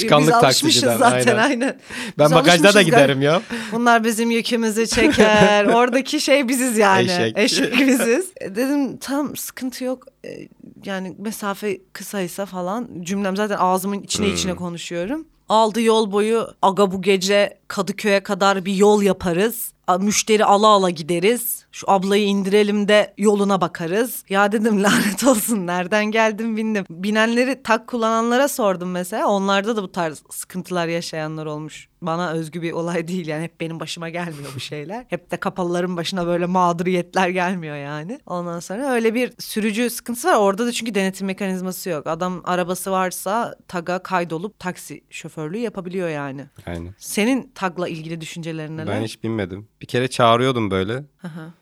alışkanlık 0.01 0.27
Biz 0.27 0.43
alışmışız 0.43 0.83
zaten 0.83 1.37
aynen. 1.37 1.37
aynen. 1.37 1.79
Ben 2.19 2.25
Biz 2.25 2.35
bagajda 2.35 2.73
da 2.73 2.81
giderim 2.81 3.21
ya. 3.21 3.41
Bunlar 3.71 4.03
bizim 4.03 4.31
yükümüzü 4.31 4.87
çeker. 4.87 5.65
Oradaki 5.73 6.21
şey 6.21 6.47
biziz 6.47 6.77
yani. 6.77 7.03
Eşek. 7.11 7.37
Eşek 7.37 7.79
biziz. 7.87 8.25
E, 8.41 8.55
Dedim 8.55 8.97
tam 8.97 9.35
sıkıntı 9.35 9.83
yok. 9.83 10.03
E, 10.25 10.29
Yani 10.85 11.15
mesafe 11.19 11.77
kısaysa 11.93 12.45
falan. 12.45 12.89
Cümlem 13.01 13.35
zaten 13.37 13.57
ağzımın 13.59 13.99
içine 14.03 14.27
içine 14.29 14.55
konuşuyorum. 14.55 15.25
Aldı 15.49 15.81
yol 15.81 16.11
boyu 16.11 16.47
aga 16.61 16.91
bu 16.91 17.01
gece 17.01 17.57
Kadıköy'e 17.67 18.19
kadar 18.19 18.65
bir 18.65 18.73
yol 18.75 19.01
yaparız. 19.01 19.71
Müşteri 19.99 20.45
ala 20.45 20.67
ala 20.67 20.89
gideriz. 20.89 21.65
Şu 21.71 21.91
ablayı 21.91 22.25
indirelim 22.25 22.87
de 22.87 23.13
yoluna 23.17 23.61
bakarız. 23.61 24.23
Ya 24.29 24.51
dedim 24.51 24.83
lanet 24.83 25.23
olsun 25.23 25.67
nereden 25.67 26.05
geldim 26.05 26.57
bildim. 26.57 26.85
Binenleri 26.89 27.63
tak 27.63 27.87
kullananlara 27.87 28.47
sordum 28.47 28.91
mesela. 28.91 29.27
Onlarda 29.27 29.75
da 29.75 29.83
bu 29.83 29.91
tarz 29.91 30.23
sıkıntılar 30.29 30.87
yaşayanlar 30.87 31.45
olmuş. 31.45 31.89
Bana 32.01 32.31
özgü 32.31 32.61
bir 32.61 32.71
olay 32.71 33.07
değil 33.07 33.27
yani 33.27 33.43
hep 33.43 33.61
benim 33.61 33.79
başıma 33.79 34.09
gelmiyor 34.09 34.51
bu 34.55 34.59
şeyler. 34.59 35.05
Hep 35.07 35.31
de 35.31 35.37
kapalıların 35.37 35.97
başına 35.97 36.27
böyle 36.27 36.45
mağduriyetler 36.45 37.29
gelmiyor 37.29 37.75
yani. 37.75 38.19
Ondan 38.25 38.59
sonra 38.59 38.91
öyle 38.91 39.13
bir 39.13 39.33
sürücü 39.39 39.89
sıkıntısı 39.89 40.27
var. 40.27 40.35
Orada 40.35 40.65
da 40.65 40.71
çünkü 40.71 40.95
denetim 40.95 41.27
mekanizması 41.27 41.89
yok. 41.89 42.07
Adam 42.07 42.41
arabası 42.45 42.91
varsa 42.91 43.55
taga 43.67 43.99
kaydolup 43.99 44.59
taksi 44.59 45.03
şoförlüğü 45.09 45.57
yapabiliyor 45.57 46.09
yani. 46.09 46.45
Aynen. 46.65 46.95
Senin 46.97 47.51
tagla 47.55 47.87
ilgili 47.87 48.21
düşüncelerin 48.21 48.77
neler? 48.77 48.95
Ben 48.95 49.03
hiç 49.03 49.23
binmedim. 49.23 49.67
Bir 49.81 49.85
kere 49.87 50.07
çağırıyordum 50.07 50.71
böyle. 50.71 51.03
Hı 51.17 51.27
hı. 51.27 51.53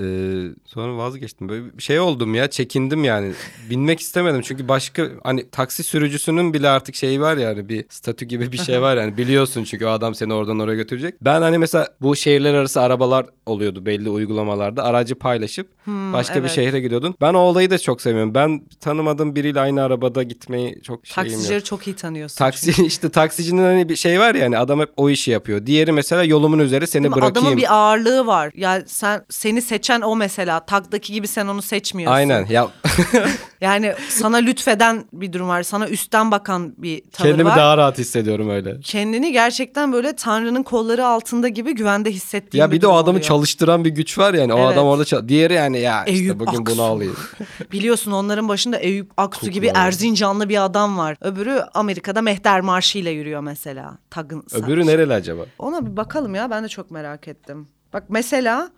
Ee, 0.00 0.48
sonra 0.64 0.96
vazgeçtim. 0.96 1.48
Böyle 1.48 1.78
bir 1.78 1.82
şey 1.82 2.00
oldum 2.00 2.34
ya 2.34 2.50
çekindim 2.50 3.04
yani. 3.04 3.32
Binmek 3.70 4.00
istemedim 4.00 4.40
çünkü 4.40 4.68
başka 4.68 5.08
hani 5.24 5.50
taksi 5.50 5.82
sürücüsünün 5.82 6.54
bile 6.54 6.68
artık 6.68 6.94
şeyi 6.94 7.20
var 7.20 7.36
yani 7.36 7.68
bir 7.68 7.84
statü 7.88 8.24
gibi 8.24 8.52
bir 8.52 8.58
şey 8.58 8.80
var 8.82 8.96
yani 8.96 9.16
biliyorsun 9.16 9.64
çünkü 9.64 9.86
o 9.86 9.88
adam 9.88 10.14
seni 10.14 10.34
oradan 10.34 10.58
oraya 10.58 10.76
götürecek. 10.76 11.14
Ben 11.22 11.42
hani 11.42 11.58
mesela 11.58 11.88
bu 12.00 12.16
şehirler 12.16 12.54
arası 12.54 12.80
arabalar 12.80 13.26
oluyordu 13.46 13.86
belli 13.86 14.08
uygulamalarda 14.08 14.84
aracı 14.84 15.14
paylaşıp 15.14 15.68
başka 15.86 16.34
bir 16.34 16.40
evet. 16.40 16.50
şehre 16.50 16.80
gidiyordun. 16.80 17.14
Ben 17.20 17.34
o 17.34 17.38
olayı 17.38 17.70
da 17.70 17.78
çok 17.78 18.02
seviyorum. 18.02 18.34
Ben 18.34 18.62
tanımadığım 18.80 19.36
biriyle 19.36 19.60
aynı 19.60 19.82
arabada 19.82 20.22
gitmeyi 20.22 20.82
çok 20.82 21.06
şeyim 21.06 21.26
yok. 21.26 21.32
Taksicileri 21.32 21.64
çok 21.64 21.86
iyi 21.86 21.96
tanıyorsun. 21.96 22.36
Taksi 22.36 22.86
işte 22.86 23.08
taksicinin 23.08 23.62
hani 23.62 23.88
bir 23.88 23.96
şey 23.96 24.20
var 24.20 24.34
yani 24.34 24.58
adam 24.58 24.80
hep 24.80 24.90
o 24.96 25.10
işi 25.10 25.30
yapıyor. 25.30 25.66
Diğeri 25.66 25.92
mesela 25.92 26.24
yolumun 26.24 26.58
üzeri 26.58 26.86
seni 26.86 27.08
mi? 27.08 27.14
bırakayım. 27.14 27.46
Adamın 27.46 27.56
bir 27.56 27.74
ağırlığı 27.74 28.26
var. 28.26 28.52
Ya 28.54 28.82
sen 28.86 29.24
seni 29.30 29.62
seçen 29.82 30.00
o 30.00 30.16
mesela. 30.16 30.60
Tagdaki 30.60 31.12
gibi 31.12 31.28
sen 31.28 31.46
onu 31.46 31.62
seçmiyorsun. 31.62 32.14
Aynen 32.16 32.46
ya 32.46 32.68
Yani 33.60 33.94
sana 34.08 34.36
lütfeden 34.36 35.04
bir 35.12 35.32
durum 35.32 35.48
var. 35.48 35.62
Sana 35.62 35.88
üstten 35.88 36.30
bakan 36.30 36.74
bir 36.78 37.02
tavır 37.12 37.28
kendimi 37.28 37.48
var. 37.50 37.56
daha 37.56 37.76
rahat 37.76 37.98
hissediyorum 37.98 38.50
öyle. 38.50 38.80
Kendini 38.80 39.32
gerçekten 39.32 39.92
böyle 39.92 40.16
Tanrı'nın 40.16 40.62
kolları 40.62 41.06
altında 41.06 41.48
gibi 41.48 41.74
güvende 41.74 42.10
hissettiğin 42.10 42.62
Ya 42.64 42.70
bir 42.70 42.76
de 42.76 42.80
durum 42.82 42.92
o 42.94 42.96
adamı 42.96 43.10
oluyor. 43.10 43.22
çalıştıran 43.24 43.84
bir 43.84 43.90
güç 43.90 44.18
var 44.18 44.34
yani. 44.34 44.52
O 44.54 44.58
Evet. 44.58 44.68
adam 44.72 44.86
orada 44.86 45.04
çal- 45.04 45.28
Diğeri 45.28 45.52
yani 45.54 45.80
ya 45.80 46.04
işte 46.04 46.18
Eyüp 46.24 46.40
bugün 46.40 46.60
Aksu. 46.62 46.66
bunu 46.66 46.82
alayım. 46.82 47.16
Biliyorsun 47.72 48.12
onların 48.12 48.48
başında 48.48 48.76
Eyüp 48.78 49.10
Aksu 49.16 49.40
Kukla 49.40 49.52
gibi. 49.52 49.70
Erzincanlı 49.74 50.48
bir 50.48 50.64
adam 50.64 50.98
var. 50.98 51.16
Öbürü 51.20 51.60
Amerika'da 51.74 52.22
Mehter 52.22 52.60
Marşı 52.60 52.98
ile 52.98 53.10
yürüyor 53.10 53.40
mesela. 53.40 53.98
Tagın 54.10 54.44
Öbürü 54.52 54.86
nereli 54.86 55.12
acaba? 55.14 55.42
Ona 55.58 55.86
bir 55.86 55.96
bakalım 55.96 56.34
ya 56.34 56.50
ben 56.50 56.64
de 56.64 56.68
çok 56.68 56.90
merak 56.90 57.28
ettim. 57.28 57.68
Bak 57.92 58.04
mesela 58.08 58.70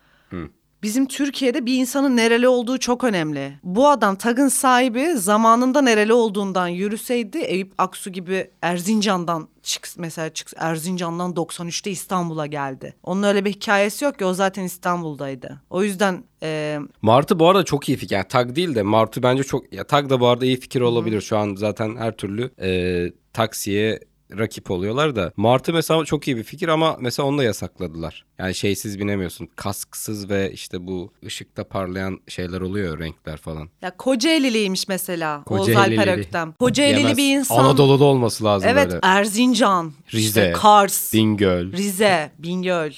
bizim 0.84 1.06
Türkiye'de 1.06 1.66
bir 1.66 1.74
insanın 1.74 2.16
nereli 2.16 2.48
olduğu 2.48 2.78
çok 2.78 3.04
önemli. 3.04 3.52
Bu 3.62 3.88
adam 3.88 4.16
tagın 4.16 4.48
sahibi 4.48 5.12
zamanında 5.16 5.82
nereli 5.82 6.12
olduğundan 6.12 6.68
yürüseydi 6.68 7.38
Eyüp 7.38 7.72
Aksu 7.78 8.10
gibi 8.10 8.50
Erzincan'dan 8.62 9.48
çık 9.62 9.88
mesela 9.96 10.32
çık 10.32 10.48
Erzincan'dan 10.56 11.32
93'te 11.32 11.90
İstanbul'a 11.90 12.46
geldi. 12.46 12.94
Onun 13.02 13.22
öyle 13.22 13.44
bir 13.44 13.50
hikayesi 13.50 14.04
yok 14.04 14.18
ki 14.18 14.24
o 14.24 14.34
zaten 14.34 14.62
İstanbul'daydı. 14.62 15.62
O 15.70 15.82
yüzden 15.82 16.24
e, 16.42 16.78
Martı 17.02 17.38
bu 17.38 17.48
arada 17.48 17.64
çok 17.64 17.88
iyi 17.88 17.98
fikir. 17.98 18.14
Yani 18.14 18.28
tag 18.28 18.56
değil 18.56 18.74
de 18.74 18.82
Martı 18.82 19.22
bence 19.22 19.42
çok... 19.42 19.72
Ya 19.72 19.84
tag 19.84 20.10
da 20.10 20.20
bu 20.20 20.26
arada 20.26 20.46
iyi 20.46 20.60
fikir 20.60 20.80
olabilir. 20.80 21.20
Şu 21.20 21.38
an 21.38 21.54
zaten 21.54 21.96
her 21.96 22.16
türlü 22.16 22.50
e, 22.60 23.12
taksiye 23.32 24.00
rakip 24.38 24.70
oluyorlar 24.70 25.16
da. 25.16 25.32
Martı 25.36 25.72
mesela 25.72 26.04
çok 26.04 26.28
iyi 26.28 26.36
bir 26.36 26.42
fikir 26.42 26.68
ama 26.68 26.96
mesela 27.00 27.26
onu 27.26 27.38
da 27.38 27.44
yasakladılar. 27.44 28.24
Yani 28.38 28.54
şeysiz 28.54 28.98
binemiyorsun. 28.98 29.48
Kasksız 29.56 30.30
ve 30.30 30.52
işte 30.52 30.86
bu 30.86 31.12
ışıkta 31.26 31.64
parlayan 31.64 32.20
şeyler 32.28 32.60
oluyor 32.60 32.98
renkler 32.98 33.36
falan. 33.36 33.68
ya 33.82 33.96
Kocaeliliymiş 33.96 34.88
mesela 34.88 35.42
Oğuz 35.46 35.66
Kocaelili. 35.66 36.00
Alper 36.00 36.18
Öktem. 36.18 36.52
Kocaelili 36.52 37.00
Yemez. 37.00 37.16
bir 37.16 37.38
insan. 37.38 37.64
Anadolu'da 37.64 38.04
olması 38.04 38.44
lazım 38.44 38.68
Evet 38.72 38.86
böyle. 38.86 39.00
Erzincan, 39.02 39.92
Rize, 40.14 40.18
işte 40.26 40.52
Kars, 40.52 41.14
Bingöl, 41.14 41.72
Rize, 41.72 42.30
Bingöl 42.38 42.92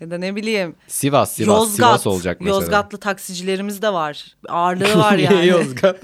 ya 0.00 0.10
da 0.10 0.18
ne 0.18 0.36
bileyim 0.36 0.74
Sivas, 0.88 1.32
Sivas, 1.34 1.46
Yozgat, 1.48 1.76
Sivas 1.76 2.06
olacak 2.06 2.40
mesela. 2.40 2.60
Yozgatlı 2.60 2.98
taksicilerimiz 2.98 3.82
de 3.82 3.92
var. 3.92 4.26
Ağırlığı 4.48 4.98
var 4.98 5.18
yani. 5.18 5.36
Niye 5.40 5.46
Yozgat? 5.46 5.96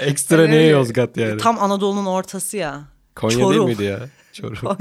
Ekstra 0.00 0.42
Yani 0.42 0.50
niye 0.50 0.66
Yozgat 0.66 1.16
yani? 1.16 1.38
Tam 1.38 1.58
Anadolu'nun 1.62 2.06
ortası 2.06 2.56
ya. 2.56 2.80
Konya 3.14 3.38
Çorum. 3.38 3.50
değil 3.50 3.62
miydi 3.62 3.84
ya? 3.84 4.00
Çorum. 4.32 4.58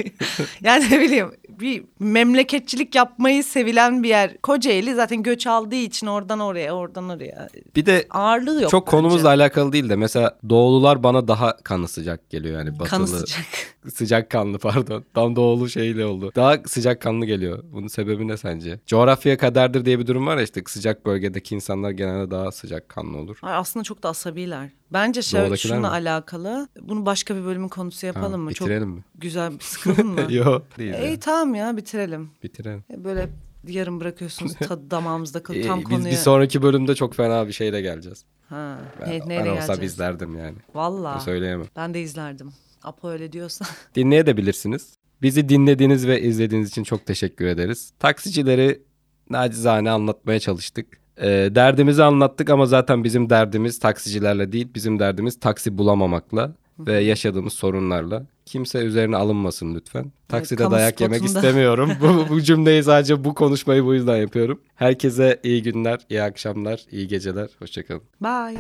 yani 0.61 0.85
ne 0.91 1.01
bileyim 1.01 1.31
bir 1.49 1.83
memleketçilik 1.99 2.95
yapmayı 2.95 3.43
sevilen 3.43 4.03
bir 4.03 4.09
yer. 4.09 4.37
Kocaeli 4.37 4.95
zaten 4.95 5.23
göç 5.23 5.47
aldığı 5.47 5.75
için 5.75 6.07
oradan 6.07 6.39
oraya 6.39 6.75
oradan 6.75 7.09
oraya. 7.09 7.49
Bir 7.75 7.85
de 7.85 8.07
Ağırlığı 8.09 8.61
yok 8.61 8.71
çok 8.71 8.87
bence. 8.87 8.97
konumuzla 8.97 9.29
alakalı 9.29 9.71
değil 9.73 9.89
de 9.89 9.95
mesela 9.95 10.37
doğulular 10.49 11.03
bana 11.03 11.27
daha 11.27 11.57
kanı 11.57 11.87
sıcak 11.87 12.29
geliyor 12.29 12.57
yani 12.59 12.73
batılı. 12.73 12.89
Kanı 12.89 13.07
sıcak. 13.07 13.45
Sıcak 13.93 14.29
kanlı 14.29 14.59
pardon. 14.59 15.03
Tam 15.13 15.35
doğulu 15.35 15.69
şeyle 15.69 16.05
oldu. 16.05 16.31
Daha 16.35 16.57
sıcak 16.67 17.01
kanlı 17.01 17.25
geliyor. 17.25 17.63
Bunun 17.71 17.87
sebebi 17.87 18.27
ne 18.27 18.37
sence? 18.37 18.79
Coğrafya 18.87 19.37
kaderdir 19.37 19.85
diye 19.85 19.99
bir 19.99 20.07
durum 20.07 20.27
var 20.27 20.37
ya 20.37 20.43
işte 20.43 20.61
sıcak 20.67 21.05
bölgedeki 21.05 21.55
insanlar 21.55 21.91
genelde 21.91 22.31
daha 22.31 22.51
sıcak 22.51 22.89
kanlı 22.89 23.17
olur. 23.17 23.37
Ay, 23.41 23.55
aslında 23.55 23.83
çok 23.83 24.03
da 24.03 24.09
asabiler. 24.09 24.69
Bence 24.93 25.21
şöyle 25.21 25.57
şununla 25.57 25.79
mi? 25.79 25.87
alakalı. 25.87 26.67
Bunu 26.81 27.05
başka 27.05 27.35
bir 27.35 27.45
bölümün 27.45 27.67
konusu 27.67 28.05
yapalım 28.05 28.31
Ha, 28.31 28.37
mı? 28.37 28.53
Çok 28.53 28.67
bitirelim 28.67 28.89
mi? 28.89 29.03
güzel. 29.15 29.53
Sıkıldın 29.59 30.07
mı? 30.07 30.27
Yok 30.33 30.77
değil. 30.77 30.93
İyi 30.93 31.11
ya. 31.11 31.19
tamam 31.19 31.55
ya 31.55 31.77
bitirelim. 31.77 32.29
Bitirelim. 32.43 32.83
E, 32.93 33.03
Böyle 33.03 33.29
yarım 33.67 33.99
bırakıyorsunuz 33.99 34.53
tadı 34.67 34.91
damağımızda 34.91 35.43
kalıyor. 35.43 35.67
Tam 35.67 35.79
biz 35.79 35.85
konuya. 35.85 36.11
bir 36.11 36.15
sonraki 36.17 36.61
bölümde 36.61 36.95
çok 36.95 37.15
fena 37.15 37.47
bir 37.47 37.51
şeyle 37.53 37.81
geleceğiz. 37.81 38.25
Ha, 38.49 38.77
Ben, 39.01 39.09
ne, 39.09 39.19
ben 39.19 39.29
neyle 39.29 39.51
olsa 39.51 39.65
geleceğiz? 39.67 39.93
izlerdim 39.93 40.37
yani. 40.39 40.55
Valla. 40.75 41.19
Söyleyemem. 41.19 41.67
Ben 41.75 41.93
de 41.93 42.01
izlerdim. 42.01 42.53
Apo 42.83 43.09
öyle 43.09 43.31
diyorsa. 43.31 43.65
Dinleyebilirsiniz. 43.95 44.93
Bizi 45.21 45.49
dinlediğiniz 45.49 46.07
ve 46.07 46.21
izlediğiniz 46.21 46.69
için 46.69 46.83
çok 46.83 47.05
teşekkür 47.05 47.45
ederiz. 47.45 47.93
Taksicileri 47.99 48.81
nacizane 49.29 49.91
anlatmaya 49.91 50.39
çalıştık. 50.39 51.00
Ee, 51.21 51.49
derdimizi 51.51 52.03
anlattık 52.03 52.49
ama 52.49 52.65
zaten 52.65 53.03
bizim 53.03 53.29
derdimiz 53.29 53.79
taksicilerle 53.79 54.51
değil, 54.51 54.67
bizim 54.75 54.99
derdimiz 54.99 55.39
taksi 55.39 55.77
bulamamakla 55.77 56.51
ve 56.79 56.93
yaşadığımız 56.93 57.53
sorunlarla. 57.53 58.25
Kimse 58.45 58.79
üzerine 58.79 59.15
alınmasın 59.15 59.75
lütfen. 59.75 60.11
Takside 60.27 60.63
kamu 60.63 60.75
dayak 60.75 61.01
yemek 61.01 61.19
spotunda. 61.19 61.39
istemiyorum. 61.39 61.91
bu, 62.01 62.29
bu 62.29 62.41
cümleyi 62.41 62.83
sadece 62.83 63.23
bu 63.23 63.33
konuşmayı 63.33 63.85
bu 63.85 63.93
yüzden 63.93 64.17
yapıyorum. 64.17 64.59
Herkese 64.75 65.39
iyi 65.43 65.63
günler, 65.63 65.99
iyi 66.09 66.21
akşamlar, 66.21 66.81
iyi 66.91 67.07
geceler. 67.07 67.49
Hoşçakalın. 67.59 68.01
Bye. 68.21 68.57